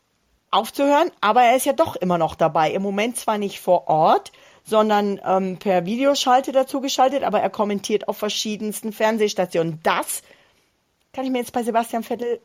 aufzuhören, 0.50 1.10
aber 1.20 1.42
er 1.42 1.56
ist 1.56 1.66
ja 1.66 1.72
doch 1.72 1.96
immer 1.96 2.18
noch 2.18 2.34
dabei. 2.34 2.72
Im 2.72 2.82
Moment 2.82 3.16
zwar 3.16 3.38
nicht 3.38 3.60
vor 3.60 3.88
Ort, 3.88 4.32
sondern 4.64 5.20
ähm, 5.24 5.58
per 5.58 5.84
Videoschalte 5.86 6.52
dazu 6.52 6.80
geschaltet, 6.80 7.22
aber 7.22 7.40
er 7.40 7.50
kommentiert 7.50 8.08
auf 8.08 8.16
verschiedensten 8.16 8.92
Fernsehstationen. 8.92 9.80
Das 9.82 10.22
kann 11.12 11.24
ich 11.24 11.30
mir 11.30 11.38
jetzt 11.38 11.52
bei 11.52 11.62
Sebastian 11.62 12.02
Vettel 12.02 12.40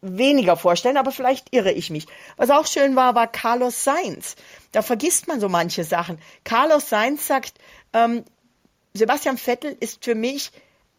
weniger 0.00 0.56
vorstellen, 0.56 0.96
aber 0.96 1.12
vielleicht 1.12 1.54
irre 1.54 1.72
ich 1.72 1.90
mich. 1.90 2.06
Was 2.36 2.50
auch 2.50 2.66
schön 2.66 2.96
war, 2.96 3.14
war 3.14 3.26
Carlos 3.26 3.84
Sainz. 3.84 4.36
Da 4.72 4.82
vergisst 4.82 5.28
man 5.28 5.40
so 5.40 5.48
manche 5.48 5.84
Sachen. 5.84 6.18
Carlos 6.44 6.88
Sainz 6.88 7.26
sagt, 7.26 7.54
ähm, 7.92 8.24
Sebastian 8.94 9.38
Vettel 9.38 9.76
ist 9.80 10.04
für 10.04 10.14
mich 10.14 10.50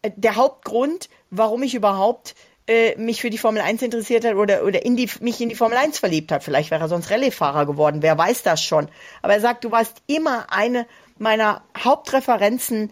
äh, 0.02 0.10
der 0.14 0.36
Hauptgrund, 0.36 1.08
warum 1.30 1.62
ich 1.62 1.74
überhaupt 1.74 2.34
äh, 2.66 2.94
mich 2.96 3.20
für 3.20 3.30
die 3.30 3.38
Formel 3.38 3.62
1 3.62 3.82
interessiert 3.82 4.24
hat 4.24 4.34
oder, 4.34 4.64
oder 4.64 4.84
in 4.84 4.96
die, 4.96 5.08
mich 5.20 5.40
in 5.40 5.48
die 5.48 5.54
Formel 5.54 5.78
1 5.78 5.98
verliebt 5.98 6.30
hat. 6.30 6.44
Vielleicht 6.44 6.70
wäre 6.70 6.82
er 6.82 6.88
sonst 6.88 7.10
Rallye-Fahrer 7.10 7.66
geworden, 7.66 8.02
wer 8.02 8.16
weiß 8.16 8.42
das 8.42 8.62
schon. 8.62 8.88
Aber 9.22 9.34
er 9.34 9.40
sagt, 9.40 9.64
du 9.64 9.70
warst 9.70 10.02
immer 10.06 10.52
eine 10.52 10.86
meiner 11.18 11.62
Hauptreferenzen 11.76 12.90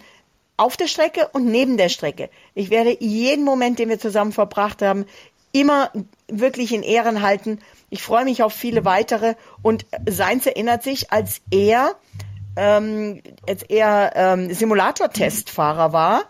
auf 0.58 0.76
der 0.76 0.88
Strecke 0.88 1.28
und 1.32 1.46
neben 1.46 1.76
der 1.76 1.88
Strecke. 1.88 2.28
Ich 2.54 2.68
werde 2.68 2.96
jeden 2.98 3.44
Moment, 3.44 3.78
den 3.78 3.88
wir 3.88 4.00
zusammen 4.00 4.32
verbracht 4.32 4.82
haben, 4.82 5.06
immer 5.52 5.90
wirklich 6.28 6.74
in 6.74 6.82
Ehren 6.82 7.22
halten. 7.22 7.60
Ich 7.90 8.02
freue 8.02 8.24
mich 8.24 8.42
auf 8.42 8.52
viele 8.52 8.84
weitere. 8.84 9.34
Und 9.62 9.86
Seins 10.08 10.46
erinnert 10.46 10.82
sich, 10.82 11.10
als 11.12 11.40
er, 11.50 11.92
ähm, 12.56 13.22
als 13.48 13.62
er 13.62 14.12
ähm, 14.14 14.52
Simulator-Testfahrer 14.52 15.92
war 15.92 16.22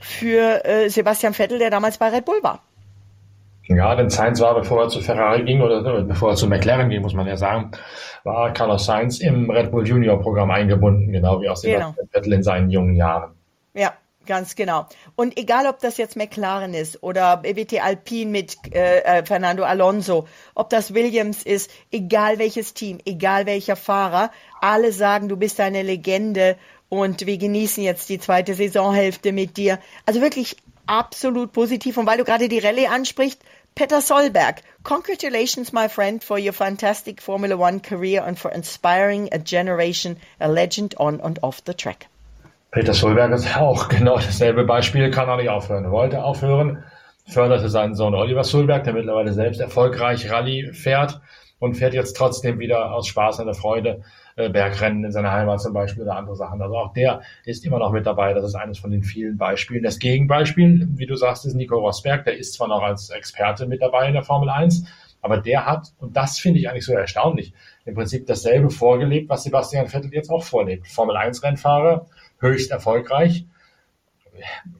für 0.00 0.64
äh, 0.64 0.88
Sebastian 0.88 1.34
Vettel, 1.34 1.58
der 1.58 1.70
damals 1.70 1.98
bei 1.98 2.08
Red 2.08 2.24
Bull 2.24 2.42
war. 2.42 2.62
Ja, 3.68 3.96
denn 3.96 4.10
Sainz 4.10 4.40
war, 4.40 4.54
bevor 4.54 4.84
er 4.84 4.88
zu 4.88 5.00
Ferrari 5.00 5.42
ging 5.42 5.60
oder 5.60 5.82
bevor 6.04 6.30
er 6.30 6.36
zu 6.36 6.46
McLaren 6.46 6.88
ging, 6.88 7.02
muss 7.02 7.14
man 7.14 7.26
ja 7.26 7.36
sagen, 7.36 7.72
war 8.22 8.52
Carlos 8.52 8.86
Sainz 8.86 9.18
im 9.18 9.50
Red 9.50 9.72
Bull 9.72 9.86
Junior 9.86 10.20
Programm 10.20 10.52
eingebunden, 10.52 11.10
genau 11.10 11.40
wie 11.40 11.48
auch 11.48 11.56
Sebastian 11.56 11.94
genau. 11.96 12.08
Vettel 12.12 12.32
in 12.34 12.42
seinen 12.44 12.70
jungen 12.70 12.94
Jahren. 12.94 13.32
Ja, 13.74 13.94
ganz 14.26 14.54
genau. 14.54 14.86
Und 15.14 15.38
egal, 15.38 15.66
ob 15.66 15.80
das 15.80 15.96
jetzt 15.96 16.16
McLaren 16.16 16.74
ist 16.74 17.02
oder 17.02 17.38
BWT 17.38 17.82
Alpine 17.82 18.30
mit 18.30 18.56
äh, 18.74 19.00
äh, 19.00 19.24
Fernando 19.24 19.64
Alonso, 19.64 20.26
ob 20.54 20.70
das 20.70 20.94
Williams 20.94 21.42
ist, 21.42 21.70
egal 21.90 22.38
welches 22.38 22.74
Team, 22.74 22.98
egal 23.04 23.46
welcher 23.46 23.76
Fahrer, 23.76 24.30
alle 24.60 24.92
sagen, 24.92 25.28
du 25.28 25.36
bist 25.36 25.60
eine 25.60 25.82
Legende 25.82 26.56
und 26.88 27.26
wir 27.26 27.38
genießen 27.38 27.82
jetzt 27.82 28.08
die 28.08 28.18
zweite 28.18 28.54
Saisonhälfte 28.54 29.32
mit 29.32 29.56
dir. 29.56 29.78
Also 30.04 30.20
wirklich 30.20 30.56
absolut 30.86 31.52
positiv. 31.52 31.96
Und 31.96 32.06
weil 32.06 32.18
du 32.18 32.24
gerade 32.24 32.48
die 32.48 32.58
Rallye 32.58 32.86
ansprichst, 32.86 33.40
Peter 33.74 34.00
Solberg, 34.00 34.62
congratulations, 34.84 35.72
my 35.72 35.88
friend, 35.88 36.24
for 36.24 36.38
your 36.38 36.54
fantastic 36.54 37.20
Formula 37.20 37.56
One 37.56 37.80
career 37.80 38.24
and 38.24 38.38
for 38.38 38.50
inspiring 38.50 39.28
a 39.32 39.38
generation, 39.38 40.16
a 40.40 40.48
legend 40.48 40.94
on 40.98 41.20
and 41.20 41.38
off 41.42 41.62
the 41.64 41.74
track. 41.74 42.06
Peter 42.76 42.92
Solberg 42.92 43.32
ist 43.32 43.56
auch 43.56 43.88
genau 43.88 44.16
dasselbe 44.16 44.64
Beispiel, 44.64 45.10
kann 45.10 45.30
auch 45.30 45.38
nicht 45.38 45.48
aufhören. 45.48 45.90
Wollte 45.90 46.22
aufhören, 46.22 46.84
förderte 47.26 47.70
seinen 47.70 47.94
Sohn 47.94 48.14
Oliver 48.14 48.44
Solberg, 48.44 48.84
der 48.84 48.92
mittlerweile 48.92 49.32
selbst 49.32 49.62
erfolgreich 49.62 50.30
Rallye 50.30 50.74
fährt 50.74 51.22
und 51.58 51.78
fährt 51.78 51.94
jetzt 51.94 52.18
trotzdem 52.18 52.58
wieder 52.58 52.92
aus 52.92 53.08
Spaß 53.08 53.40
und 53.40 53.46
der 53.46 53.54
Freude 53.54 54.02
äh, 54.36 54.50
Bergrennen 54.50 55.06
in 55.06 55.10
seiner 55.10 55.32
Heimat 55.32 55.62
zum 55.62 55.72
Beispiel 55.72 56.02
oder 56.02 56.16
andere 56.16 56.36
Sachen. 56.36 56.60
Also 56.60 56.76
auch 56.76 56.92
der 56.92 57.22
ist 57.46 57.64
immer 57.64 57.78
noch 57.78 57.92
mit 57.92 58.04
dabei. 58.04 58.34
Das 58.34 58.44
ist 58.44 58.54
eines 58.54 58.78
von 58.78 58.90
den 58.90 59.02
vielen 59.02 59.38
Beispielen. 59.38 59.82
Das 59.82 59.98
Gegenbeispiel, 59.98 60.86
wie 60.96 61.06
du 61.06 61.16
sagst, 61.16 61.46
ist 61.46 61.54
Nico 61.54 61.78
Rosberg. 61.78 62.26
Der 62.26 62.36
ist 62.36 62.52
zwar 62.52 62.68
noch 62.68 62.82
als 62.82 63.08
Experte 63.08 63.66
mit 63.66 63.80
dabei 63.80 64.08
in 64.08 64.12
der 64.12 64.22
Formel 64.22 64.50
1, 64.50 64.84
aber 65.22 65.38
der 65.38 65.64
hat, 65.64 65.94
und 65.98 66.14
das 66.14 66.38
finde 66.38 66.60
ich 66.60 66.68
eigentlich 66.68 66.84
so 66.84 66.92
erstaunlich, 66.92 67.54
im 67.86 67.94
Prinzip 67.94 68.26
dasselbe 68.26 68.68
vorgelebt, 68.68 69.30
was 69.30 69.44
Sebastian 69.44 69.86
Vettel 69.86 70.12
jetzt 70.12 70.28
auch 70.28 70.44
vorlebt. 70.44 70.86
Formel 70.88 71.16
1 71.16 71.42
Rennfahrer, 71.42 72.06
höchst 72.46 72.70
erfolgreich, 72.70 73.46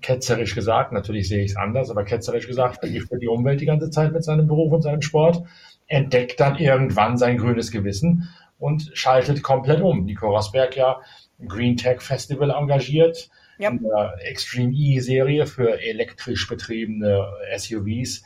ketzerisch 0.01 0.55
gesagt, 0.55 0.93
natürlich 0.93 1.29
sehe 1.29 1.43
ich 1.45 1.53
es 1.53 1.57
anders, 1.57 1.91
aber 1.91 2.05
ketzerisch 2.05 2.47
gesagt, 2.47 2.81
vergiftet 2.81 3.23
die 3.23 3.29
Umwelt 3.29 3.61
die 3.61 3.67
ganze 3.67 3.91
Zeit 3.91 4.13
mit 4.13 4.25
seinem 4.25 4.47
Beruf 4.47 4.73
und 4.73 4.83
seinem 4.83 5.03
Sport, 5.03 5.43
entdeckt 5.87 6.41
dann 6.41 6.59
irgendwann 6.59 7.17
sein 7.17 7.39
grünes 7.39 7.71
Gewissen 7.71 8.29
und 8.59 8.91
schaltet 8.95 9.43
komplett 9.43 9.81
um. 9.81 10.05
Nico 10.05 10.29
Rosberg 10.29 10.77
ja 10.77 11.01
Green 11.47 11.77
Tech 11.77 12.01
Festival 12.01 12.51
engagiert, 12.51 13.29
ja. 13.59 13.71
in 13.71 13.83
der 13.83 14.15
Extreme 14.21 14.73
E-Serie 14.73 15.47
für 15.47 15.81
elektrisch 15.81 16.49
betriebene 16.49 17.27
SUVs 17.57 18.25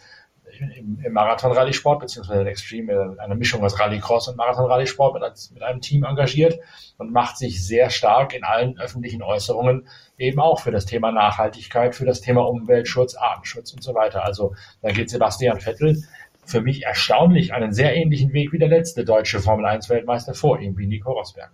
im, 0.61 1.01
im 1.05 1.13
Marathon-Rallye-Sport, 1.13 2.01
beziehungsweise 2.01 2.49
Extreme, 2.49 3.17
eine 3.19 3.35
Mischung 3.35 3.65
aus 3.65 3.79
Rallycross 3.79 4.29
und 4.29 4.37
Marathon-Rallye-Sport 4.37 5.15
mit, 5.15 5.51
mit 5.53 5.63
einem 5.63 5.81
Team 5.81 6.05
engagiert 6.05 6.61
und 6.99 7.13
macht 7.13 7.39
sich 7.39 7.67
sehr 7.67 7.91
stark 7.91 8.35
in 8.35 8.45
allen 8.45 8.79
öffentlichen 8.79 9.23
Äußerungen 9.23 9.89
eben 10.19 10.41
auch 10.41 10.61
für 10.61 10.71
das 10.71 10.87
Thema 10.87 11.13
Nachhaltigkeit, 11.13 11.95
für 11.95 12.05
das 12.05 12.21
Thema 12.21 12.43
Umweltschutz, 12.43 13.15
Artenschutz 13.17 13.73
und 13.73 13.83
so 13.83 13.95
weiter. 13.95 14.25
Also 14.25 14.55
da 14.83 14.91
geht 14.91 15.11
Sebastian 15.11 15.61
Vettel 15.61 16.03
für 16.45 16.61
mich 16.61 16.85
erstaunlich 16.85 17.55
einen 17.55 17.73
sehr 17.73 17.95
ähnlichen 17.95 18.33
Weg 18.33 18.53
wie 18.53 18.59
der 18.59 18.69
letzte 18.69 19.05
deutsche 19.05 19.41
Formel 19.41 19.67
1 19.67 19.89
Weltmeister 19.89 20.35
vor 20.35 20.61
ihm, 20.61 20.77
wie 20.77 20.87
Nico 20.87 21.13
Rosberg. 21.13 21.53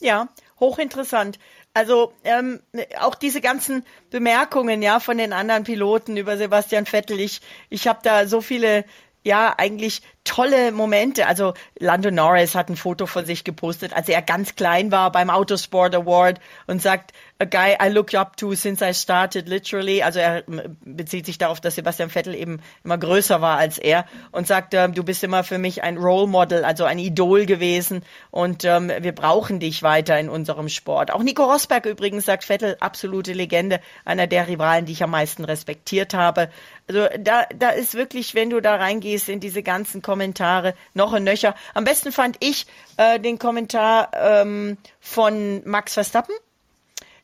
Ja, 0.00 0.28
hochinteressant. 0.58 1.38
Also 1.72 2.12
ähm, 2.24 2.60
auch 2.98 3.14
diese 3.14 3.40
ganzen 3.40 3.84
Bemerkungen 4.10 4.82
ja 4.82 4.98
von 4.98 5.18
den 5.18 5.32
anderen 5.32 5.64
Piloten 5.64 6.16
über 6.16 6.36
Sebastian 6.36 6.86
Vettel. 6.86 7.20
Ich 7.20 7.40
ich 7.68 7.86
habe 7.86 8.00
da 8.02 8.26
so 8.26 8.40
viele 8.40 8.84
ja 9.22 9.54
eigentlich 9.56 10.02
tolle 10.24 10.72
Momente. 10.72 11.26
Also 11.26 11.54
Lando 11.78 12.10
Norris 12.10 12.54
hat 12.54 12.68
ein 12.70 12.76
Foto 12.76 13.06
von 13.06 13.24
sich 13.24 13.44
gepostet, 13.44 13.92
als 13.92 14.08
er 14.08 14.22
ganz 14.22 14.56
klein 14.56 14.90
war 14.90 15.12
beim 15.12 15.30
Autosport 15.30 15.94
Award 15.94 16.40
und 16.66 16.82
sagt, 16.82 17.12
a 17.40 17.46
guy 17.46 17.74
I 17.80 17.88
look 17.88 18.12
up 18.14 18.36
to 18.36 18.54
since 18.54 18.82
I 18.82 18.92
started, 18.92 19.48
literally. 19.48 20.02
Also 20.02 20.18
er 20.18 20.44
bezieht 20.84 21.24
sich 21.24 21.38
darauf, 21.38 21.60
dass 21.60 21.74
Sebastian 21.74 22.10
Vettel 22.10 22.34
eben 22.34 22.60
immer 22.84 22.98
größer 22.98 23.40
war 23.40 23.56
als 23.56 23.78
er 23.78 24.04
und 24.30 24.46
sagt, 24.46 24.74
ähm, 24.74 24.94
du 24.94 25.02
bist 25.02 25.24
immer 25.24 25.42
für 25.42 25.56
mich 25.56 25.82
ein 25.82 25.96
Role 25.96 26.26
Model, 26.26 26.64
also 26.64 26.84
ein 26.84 26.98
Idol 26.98 27.46
gewesen 27.46 28.02
und 28.30 28.64
ähm, 28.64 28.92
wir 29.00 29.12
brauchen 29.12 29.58
dich 29.58 29.82
weiter 29.82 30.20
in 30.20 30.28
unserem 30.28 30.68
Sport. 30.68 31.12
Auch 31.12 31.22
Nico 31.22 31.44
Rosberg 31.44 31.86
übrigens 31.86 32.26
sagt 32.26 32.44
Vettel, 32.44 32.76
absolute 32.80 33.32
Legende, 33.32 33.80
einer 34.04 34.26
der 34.26 34.46
Rivalen, 34.46 34.84
die 34.84 34.92
ich 34.92 35.02
am 35.02 35.10
meisten 35.10 35.44
respektiert 35.44 36.12
habe. 36.12 36.50
Also 36.88 37.06
da, 37.18 37.46
da 37.56 37.70
ist 37.70 37.94
wirklich, 37.94 38.34
wenn 38.34 38.50
du 38.50 38.60
da 38.60 38.76
reingehst 38.76 39.30
in 39.30 39.40
diese 39.40 39.62
ganzen 39.62 40.02
Kommentare, 40.02 40.74
noch 40.92 41.14
ein 41.14 41.24
Nöcher. 41.24 41.54
Am 41.72 41.84
besten 41.84 42.12
fand 42.12 42.36
ich 42.40 42.66
äh, 42.98 43.18
den 43.18 43.38
Kommentar 43.38 44.10
ähm, 44.14 44.76
von 45.00 45.62
Max 45.64 45.94
Verstappen 45.94 46.34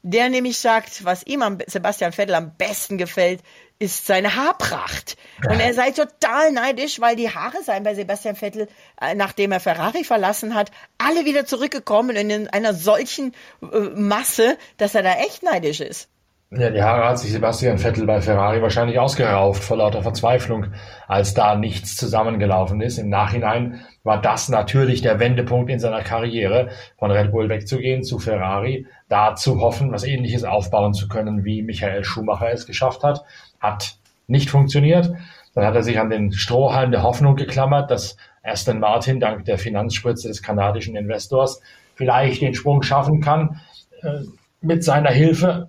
der 0.06 0.28
nämlich 0.28 0.58
sagt, 0.58 1.04
was 1.04 1.26
ihm 1.26 1.42
am 1.42 1.58
Sebastian 1.66 2.12
Vettel 2.12 2.36
am 2.36 2.54
besten 2.56 2.96
gefällt, 2.96 3.40
ist 3.80 4.06
seine 4.06 4.36
Haarpracht. 4.36 5.16
Und 5.50 5.58
er 5.58 5.74
sei 5.74 5.90
total 5.90 6.52
neidisch, 6.52 7.00
weil 7.00 7.16
die 7.16 7.28
Haare 7.28 7.62
seien 7.64 7.82
bei 7.82 7.94
Sebastian 7.94 8.36
Vettel, 8.36 8.68
äh, 9.00 9.16
nachdem 9.16 9.50
er 9.50 9.58
Ferrari 9.58 10.04
verlassen 10.04 10.54
hat, 10.54 10.70
alle 10.98 11.24
wieder 11.24 11.44
zurückgekommen 11.44 12.14
in 12.14 12.48
einer 12.48 12.72
solchen 12.72 13.34
äh, 13.62 13.78
Masse, 13.94 14.56
dass 14.76 14.94
er 14.94 15.02
da 15.02 15.16
echt 15.16 15.42
neidisch 15.42 15.80
ist. 15.80 16.08
Ja, 16.52 16.70
die 16.70 16.80
Haare 16.80 17.08
hat 17.08 17.18
sich 17.18 17.32
Sebastian 17.32 17.76
Vettel 17.76 18.06
bei 18.06 18.20
Ferrari 18.20 18.62
wahrscheinlich 18.62 19.00
ausgerauft 19.00 19.64
vor 19.64 19.78
lauter 19.78 20.02
Verzweiflung, 20.02 20.66
als 21.08 21.34
da 21.34 21.56
nichts 21.56 21.96
zusammengelaufen 21.96 22.80
ist. 22.80 22.98
Im 22.98 23.08
Nachhinein 23.08 23.80
war 24.04 24.20
das 24.20 24.48
natürlich 24.48 25.02
der 25.02 25.18
Wendepunkt 25.18 25.68
in 25.72 25.80
seiner 25.80 26.02
Karriere, 26.02 26.68
von 26.98 27.10
Red 27.10 27.32
Bull 27.32 27.48
wegzugehen 27.48 28.04
zu 28.04 28.20
Ferrari, 28.20 28.86
da 29.08 29.34
zu 29.34 29.60
hoffen, 29.60 29.90
was 29.90 30.04
ähnliches 30.04 30.44
aufbauen 30.44 30.94
zu 30.94 31.08
können, 31.08 31.44
wie 31.44 31.62
Michael 31.62 32.04
Schumacher 32.04 32.52
es 32.52 32.64
geschafft 32.64 33.02
hat. 33.02 33.24
Hat 33.58 33.96
nicht 34.28 34.48
funktioniert. 34.48 35.12
Dann 35.52 35.64
hat 35.66 35.74
er 35.74 35.82
sich 35.82 35.98
an 35.98 36.10
den 36.10 36.30
Strohhalm 36.30 36.92
der 36.92 37.02
Hoffnung 37.02 37.34
geklammert, 37.34 37.90
dass 37.90 38.16
Aston 38.44 38.78
Martin 38.78 39.18
dank 39.18 39.46
der 39.46 39.58
Finanzspritze 39.58 40.28
des 40.28 40.44
kanadischen 40.44 40.94
Investors 40.94 41.60
vielleicht 41.96 42.40
den 42.40 42.54
Sprung 42.54 42.82
schaffen 42.82 43.20
kann. 43.20 43.60
Äh, 44.02 44.26
mit 44.60 44.84
seiner 44.84 45.10
Hilfe 45.10 45.68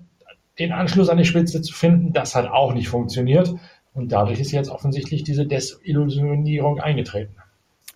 den 0.59 0.71
Anschluss 0.71 1.09
an 1.09 1.17
die 1.17 1.25
Spitze 1.25 1.61
zu 1.61 1.73
finden. 1.73 2.13
Das 2.13 2.35
hat 2.35 2.47
auch 2.47 2.73
nicht 2.73 2.89
funktioniert. 2.89 3.53
Und 3.93 4.11
dadurch 4.11 4.39
ist 4.39 4.51
jetzt 4.51 4.69
offensichtlich 4.69 5.23
diese 5.23 5.45
Desillusionierung 5.45 6.79
eingetreten. 6.79 7.35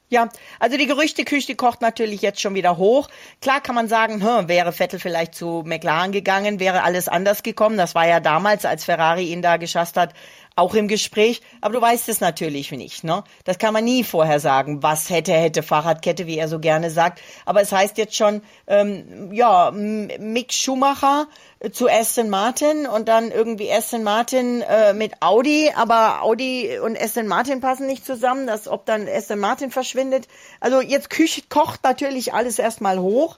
Ja, 0.10 0.28
also 0.60 0.78
die 0.78 0.88
Gerüchteküche 0.88 1.56
kocht 1.56 1.82
natürlich 1.82 2.22
jetzt 2.22 2.42
schon 2.42 2.54
wieder 2.54 2.76
hoch. 2.76 3.08
Klar 3.40 3.62
kann 3.62 3.76
man 3.76 3.88
sagen, 3.88 4.22
hm, 4.22 4.50
wäre 4.50 4.74
Vettel 4.74 5.00
vielleicht 5.00 5.34
zu 5.36 5.64
McLaren 5.66 6.12
gegangen, 6.12 6.60
wäre 6.60 6.84
alles 6.84 7.08
anders 7.08 7.44
gekommen. 7.44 7.78
Das 7.78 7.96
war 7.96 8.06
ja 8.06 8.20
damals, 8.20 8.66
als 8.66 8.84
Ferrari 8.84 9.32
ihn 9.32 9.42
da 9.42 9.56
geschasst 9.56 9.96
hat, 9.96 10.14
auch 10.62 10.76
im 10.76 10.88
Gespräch. 10.88 11.42
Aber 11.60 11.74
du 11.74 11.82
weißt 11.82 12.08
es 12.08 12.22
natürlich 12.22 12.72
nicht. 12.72 13.04
Ne? 13.04 13.24
Das 13.44 13.58
kann 13.58 13.74
man 13.74 13.84
nie 13.84 14.04
vorher 14.04 14.40
sagen. 14.40 14.82
Was 14.84 15.10
hätte, 15.10 15.34
hätte 15.34 15.64
Fahrradkette, 15.64 16.28
wie 16.28 16.38
er 16.38 16.48
so 16.48 16.60
gerne 16.60 16.92
sagt. 16.92 17.22
Aber 17.46 17.62
es 17.62 17.72
heißt 17.72 17.98
jetzt 17.98 18.16
schon, 18.16 18.42
ähm, 18.68 19.34
ja, 19.34 19.72
Mick 19.72 20.54
Schumacher 20.54 21.28
zu 21.72 21.90
Aston 21.90 22.30
Martin 22.30 22.86
und 22.86 23.08
dann 23.08 23.32
irgendwie 23.32 23.72
Aston 23.72 24.04
Martin 24.04 24.62
äh, 24.62 24.94
mit 24.94 25.22
Audi. 25.22 25.72
Aber 25.76 26.22
Audi 26.22 26.80
und 26.80 27.00
Aston 27.00 27.28
Martin 27.28 27.60
passen 27.60 27.88
nicht 27.88 28.06
zusammen. 28.06 28.48
Das, 28.48 28.68
ob 28.68 28.86
dann 28.86 29.08
Aston 29.08 29.40
Martin 29.40 29.72
verschwindet. 29.72 30.28
Also 30.60 30.80
jetzt 30.80 31.10
Küche 31.10 31.42
kocht 31.50 31.84
natürlich 31.84 32.34
alles 32.34 32.60
erstmal 32.60 33.00
hoch. 33.00 33.36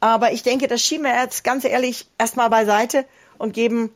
Aber 0.00 0.32
ich 0.32 0.42
denke, 0.42 0.68
das 0.68 0.82
schieben 0.82 1.04
wir 1.04 1.20
jetzt 1.20 1.42
ganz 1.42 1.64
ehrlich 1.64 2.06
erstmal 2.18 2.50
beiseite 2.50 3.06
und 3.38 3.54
geben, 3.54 3.94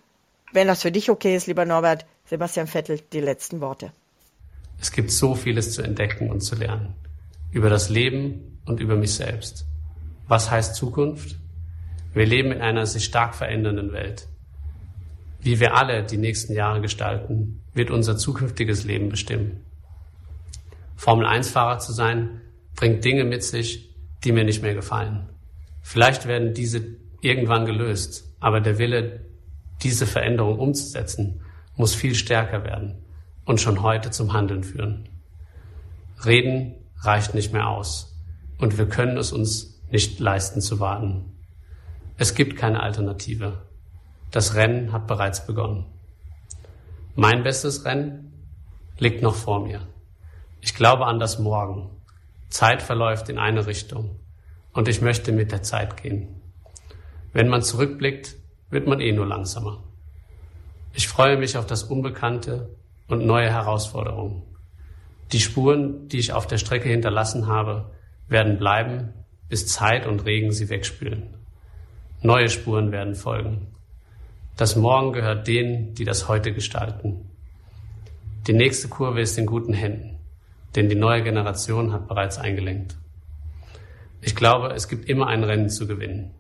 wenn 0.53 0.67
das 0.67 0.83
für 0.83 0.93
dich 0.93 1.11
okay 1.11 1.37
ist, 1.37 1.47
lieber 1.47 1.65
Norbert, 1.65 2.07
Sebastian 2.31 2.69
Vettel, 2.69 3.01
die 3.13 3.19
letzten 3.19 3.61
Worte. 3.61 3.91
Es 4.81 4.93
gibt 4.93 5.11
so 5.11 5.35
vieles 5.35 5.73
zu 5.73 5.83
entdecken 5.83 6.31
und 6.31 6.43
zu 6.43 6.55
lernen. 6.55 6.95
Über 7.51 7.69
das 7.69 7.89
Leben 7.89 8.61
und 8.67 8.79
über 8.79 8.95
mich 8.95 9.15
selbst. 9.15 9.67
Was 10.29 10.49
heißt 10.49 10.77
Zukunft? 10.77 11.35
Wir 12.15 12.27
leben 12.27 12.53
in 12.53 12.61
einer 12.61 12.87
sich 12.87 13.05
stark 13.05 13.35
verändernden 13.35 13.93
Welt. 13.93 14.29
Wie 15.41 15.59
wir 15.59 15.75
alle 15.75 16.05
die 16.05 16.19
nächsten 16.19 16.53
Jahre 16.53 16.81
gestalten, 16.81 17.63
wird 17.75 17.91
unser 17.91 18.17
zukünftiges 18.17 18.85
Leben 18.85 19.09
bestimmen. 19.09 19.65
Formel 20.95 21.27
1-Fahrer 21.27 21.81
zu 21.81 21.93
sein, 21.93 22.43
bringt 22.77 23.05
Dinge 23.05 23.25
mit 23.25 23.43
sich, 23.43 23.93
die 24.23 24.31
mir 24.31 24.45
nicht 24.45 24.63
mehr 24.63 24.75
gefallen. 24.75 25.29
Vielleicht 25.83 26.27
werden 26.27 26.55
diese 26.55 26.81
irgendwann 27.23 27.67
gelöst, 27.67 28.31
aber 28.39 28.61
der 28.61 28.79
Wille, 28.79 29.25
diese 29.83 30.07
Veränderung 30.07 30.61
umzusetzen, 30.61 31.41
muss 31.81 31.95
viel 31.95 32.15
stärker 32.15 32.65
werden 32.65 33.03
und 33.45 33.61
schon 33.61 33.83
heute 33.83 34.11
zum 34.11 34.33
Handeln 34.33 34.63
führen. 34.63 35.09
Reden 36.25 36.75
reicht 37.01 37.35
nicht 37.35 37.53
mehr 37.53 37.69
aus 37.69 38.15
und 38.59 38.79
wir 38.79 38.87
können 38.87 39.17
es 39.17 39.33
uns 39.33 39.83
nicht 39.91 40.21
leisten 40.21 40.61
zu 40.61 40.79
warten. 40.79 41.25
Es 42.17 42.35
gibt 42.35 42.57
keine 42.57 42.81
Alternative. 42.81 43.63
Das 44.31 44.55
Rennen 44.55 44.93
hat 44.93 45.07
bereits 45.07 45.47
begonnen. 45.47 45.87
Mein 47.17 47.43
bestes 47.43 47.85
Rennen 47.85 48.33
liegt 48.99 49.23
noch 49.23 49.35
vor 49.35 49.61
mir. 49.67 49.81
Ich 50.61 50.75
glaube 50.75 51.07
an 51.07 51.19
das 51.19 51.39
Morgen. 51.39 51.91
Zeit 52.51 52.83
verläuft 52.83 53.29
in 53.29 53.39
eine 53.39 53.67
Richtung 53.67 54.21
und 54.73 54.87
ich 54.87 55.01
möchte 55.01 55.33
mit 55.33 55.51
der 55.51 55.63
Zeit 55.63 56.01
gehen. 56.03 56.41
Wenn 57.33 57.49
man 57.49 57.63
zurückblickt, 57.63 58.37
wird 58.69 58.87
man 58.87 59.01
eh 59.01 59.13
nur 59.13 59.27
langsamer. 59.27 59.83
Ich 60.93 61.09
freue 61.09 61.37
mich 61.37 61.57
auf 61.57 61.67
das 61.67 61.85
Unbekannte 61.85 62.71
und 63.09 63.25
neue 63.25 63.51
Herausforderungen. 63.51 64.43
Die 65.33 65.41
Spuren, 65.41 66.09
die 66.09 66.19
ich 66.19 66.33
auf 66.33 66.47
der 66.47 66.59
Strecke 66.59 66.89
hinterlassen 66.89 67.47
habe, 67.47 67.91
werden 68.29 68.59
bleiben, 68.59 69.13
bis 69.49 69.67
Zeit 69.67 70.07
und 70.07 70.25
Regen 70.25 70.53
sie 70.53 70.69
wegspülen. 70.69 71.35
Neue 72.23 72.49
Spuren 72.49 72.93
werden 72.93 73.15
folgen. 73.15 73.69
Das 74.57 74.77
Morgen 74.77 75.13
gehört 75.13 75.47
denen, 75.47 75.95
die 75.95 76.05
das 76.05 76.29
heute 76.29 76.53
gestalten. 76.53 77.31
Die 78.47 78.53
nächste 78.53 78.89
Kurve 78.89 79.21
ist 79.21 79.39
in 79.39 79.47
guten 79.47 79.73
Händen, 79.73 80.19
denn 80.75 80.89
die 80.89 80.97
neue 80.97 81.23
Generation 81.23 81.93
hat 81.93 82.09
bereits 82.09 82.39
eingelenkt. 82.39 82.97
Ich 84.21 84.35
glaube, 84.35 84.73
es 84.75 84.89
gibt 84.89 85.09
immer 85.09 85.29
ein 85.29 85.45
Rennen 85.45 85.71
zu 85.71 85.87
gewinnen. 85.87 86.33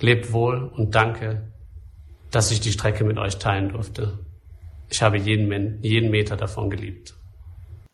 Lebt 0.00 0.32
wohl 0.32 0.70
und 0.76 0.94
danke, 0.94 1.42
dass 2.30 2.50
ich 2.50 2.60
die 2.60 2.72
Strecke 2.72 3.04
mit 3.04 3.18
euch 3.18 3.38
teilen 3.38 3.70
durfte. 3.70 4.18
Ich 4.90 5.02
habe 5.02 5.18
jeden, 5.18 5.82
jeden 5.82 6.10
Meter 6.10 6.36
davon 6.36 6.70
geliebt. 6.70 7.14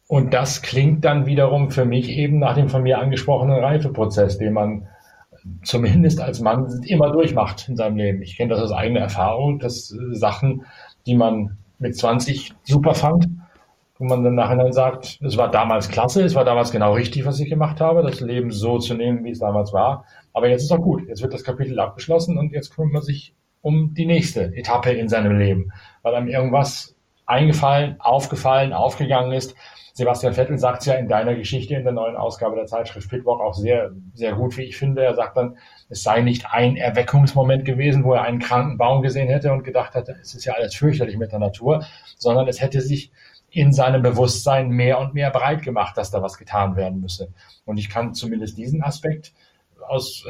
Und 0.07 0.35
das 0.35 0.62
klingt 0.62 1.05
dann 1.05 1.27
wiederum 1.27 1.70
für 1.70 1.85
mich 1.85 2.09
eben 2.09 2.38
nach 2.38 2.55
dem 2.55 2.68
von 2.68 2.83
mir 2.83 2.99
angesprochenen 2.99 3.59
Reifeprozess, 3.59 4.38
den 4.38 4.53
man 4.53 4.87
zumindest 5.62 6.20
als 6.20 6.40
Mann 6.40 6.83
immer 6.87 7.11
durchmacht 7.11 7.68
in 7.68 7.77
seinem 7.77 7.97
Leben. 7.97 8.23
Ich 8.23 8.37
kenne 8.37 8.51
das 8.51 8.62
aus 8.62 8.73
eigener 8.73 9.01
Erfahrung, 9.01 9.59
dass 9.59 9.88
Sachen, 10.12 10.64
die 11.07 11.14
man 11.14 11.59
mit 11.79 11.97
20 11.97 12.55
super 12.62 12.94
fand, 12.94 13.29
wo 13.99 14.05
man 14.05 14.25
dann 14.25 14.35
nachher 14.35 14.73
sagt, 14.73 15.18
es 15.23 15.37
war 15.37 15.51
damals 15.51 15.88
klasse, 15.88 16.23
es 16.23 16.35
war 16.35 16.44
damals 16.44 16.70
genau 16.70 16.94
richtig, 16.94 17.25
was 17.27 17.40
ich 17.40 17.49
gemacht 17.49 17.81
habe, 17.81 18.03
das 18.03 18.20
Leben 18.20 18.51
so 18.51 18.79
zu 18.79 18.94
nehmen, 18.94 19.25
wie 19.25 19.31
es 19.31 19.38
damals 19.38 19.73
war. 19.73 20.05
Aber 20.33 20.49
jetzt 20.49 20.62
ist 20.62 20.73
auch 20.73 20.83
gut. 20.83 21.07
Jetzt 21.09 21.23
wird 21.23 21.33
das 21.33 21.44
Kapitel 21.44 21.79
abgeschlossen 21.79 22.38
und 22.38 22.53
jetzt 22.53 22.75
kümmert 22.75 22.92
man 22.92 23.03
sich 23.03 23.35
um 23.64 23.94
die 23.94 24.05
nächste 24.05 24.55
Etappe 24.55 24.92
in 24.92 25.09
seinem 25.09 25.38
Leben, 25.38 25.72
weil 26.03 26.14
einem 26.14 26.29
irgendwas 26.29 26.94
eingefallen, 27.24 27.96
aufgefallen, 27.98 28.74
aufgegangen 28.74 29.33
ist. 29.33 29.57
Sebastian 29.94 30.35
Vettel 30.35 30.59
sagt 30.59 30.81
es 30.81 30.87
ja 30.87 30.94
in 30.94 31.09
deiner 31.09 31.35
Geschichte 31.35 31.74
in 31.74 31.85
der 31.85 31.94
neuen 31.94 32.14
Ausgabe 32.14 32.57
der 32.57 32.66
Zeitschrift 32.66 33.09
Pitwalk 33.09 33.40
auch 33.40 33.55
sehr, 33.55 33.92
sehr 34.12 34.35
gut, 34.35 34.59
wie 34.59 34.64
ich 34.64 34.77
finde. 34.77 35.03
Er 35.03 35.14
sagt 35.14 35.38
dann, 35.38 35.57
es 35.88 36.03
sei 36.03 36.20
nicht 36.20 36.53
ein 36.53 36.77
Erweckungsmoment 36.77 37.64
gewesen, 37.64 38.05
wo 38.05 38.12
er 38.12 38.22
einen 38.22 38.38
kranken 38.38 38.77
Baum 38.77 39.00
gesehen 39.00 39.29
hätte 39.29 39.50
und 39.50 39.64
gedacht 39.64 39.94
hätte, 39.94 40.18
es 40.20 40.35
ist 40.35 40.44
ja 40.44 40.53
alles 40.53 40.74
fürchterlich 40.74 41.16
mit 41.16 41.33
der 41.33 41.38
Natur, 41.38 41.87
sondern 42.18 42.46
es 42.48 42.61
hätte 42.61 42.83
sich 42.83 43.12
in 43.48 43.72
seinem 43.72 44.03
Bewusstsein 44.03 44.68
mehr 44.68 44.98
und 44.98 45.14
mehr 45.14 45.31
breit 45.31 45.62
gemacht, 45.62 45.96
dass 45.96 46.11
da 46.11 46.20
was 46.20 46.37
getan 46.37 46.77
werden 46.77 47.00
müsse. 47.00 47.29
Und 47.64 47.79
ich 47.79 47.88
kann 47.88 48.12
zumindest 48.12 48.59
diesen 48.59 48.83
Aspekt 48.83 49.33
aus, 49.88 50.27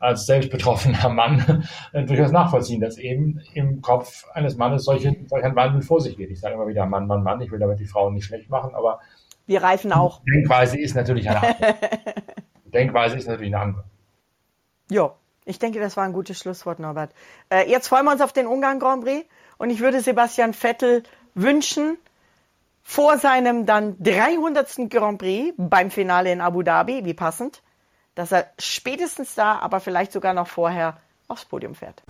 als 0.00 0.26
selbst 0.26 0.50
betroffener 0.50 1.08
Mann 1.08 1.68
durchaus 1.92 2.32
nachvollziehen, 2.32 2.80
dass 2.80 2.98
eben 2.98 3.40
im 3.54 3.80
Kopf 3.82 4.24
eines 4.32 4.56
Mannes 4.56 4.84
solche, 4.84 5.16
solch 5.26 5.44
ein 5.44 5.56
Wandel 5.56 5.82
vor 5.82 6.00
sich 6.00 6.16
geht. 6.16 6.30
Ich 6.30 6.40
sage 6.40 6.54
immer 6.54 6.66
wieder 6.66 6.86
Mann, 6.86 7.06
Mann, 7.06 7.22
Mann. 7.22 7.40
Ich 7.40 7.50
will 7.50 7.58
damit 7.58 7.80
die 7.80 7.86
Frauen 7.86 8.14
nicht 8.14 8.24
schlecht 8.24 8.50
machen, 8.50 8.74
aber 8.74 9.00
wir 9.46 9.62
reifen 9.62 9.92
auch. 9.92 10.20
Denkweise 10.24 10.78
ist 10.78 10.94
natürlich 10.94 11.28
eine 11.28 11.42
andere. 11.42 11.74
Denkweise 12.66 13.16
ist 13.16 13.26
natürlich 13.26 13.54
eine 13.54 13.62
andere. 13.62 13.84
Ja, 14.90 15.14
ich 15.44 15.58
denke, 15.58 15.80
das 15.80 15.96
war 15.96 16.04
ein 16.04 16.12
gutes 16.12 16.38
Schlusswort, 16.38 16.78
Norbert. 16.78 17.12
Äh, 17.48 17.70
jetzt 17.70 17.88
freuen 17.88 18.04
wir 18.04 18.12
uns 18.12 18.20
auf 18.20 18.34
den 18.34 18.46
Ungarn 18.46 18.78
Grand 18.78 19.04
Prix 19.04 19.26
und 19.56 19.70
ich 19.70 19.80
würde 19.80 20.00
Sebastian 20.00 20.52
Vettel 20.52 21.02
wünschen, 21.34 21.96
vor 22.82 23.18
seinem 23.18 23.66
dann 23.66 23.96
300. 24.02 24.90
Grand 24.90 25.18
Prix 25.18 25.54
beim 25.58 25.90
Finale 25.90 26.32
in 26.32 26.40
Abu 26.40 26.62
Dhabi, 26.62 27.04
wie 27.04 27.12
passend, 27.12 27.62
dass 28.18 28.32
er 28.32 28.50
spätestens 28.58 29.34
da, 29.36 29.58
aber 29.60 29.78
vielleicht 29.80 30.12
sogar 30.12 30.34
noch 30.34 30.48
vorher 30.48 30.98
aufs 31.28 31.44
Podium 31.44 31.74
fährt. 31.74 32.02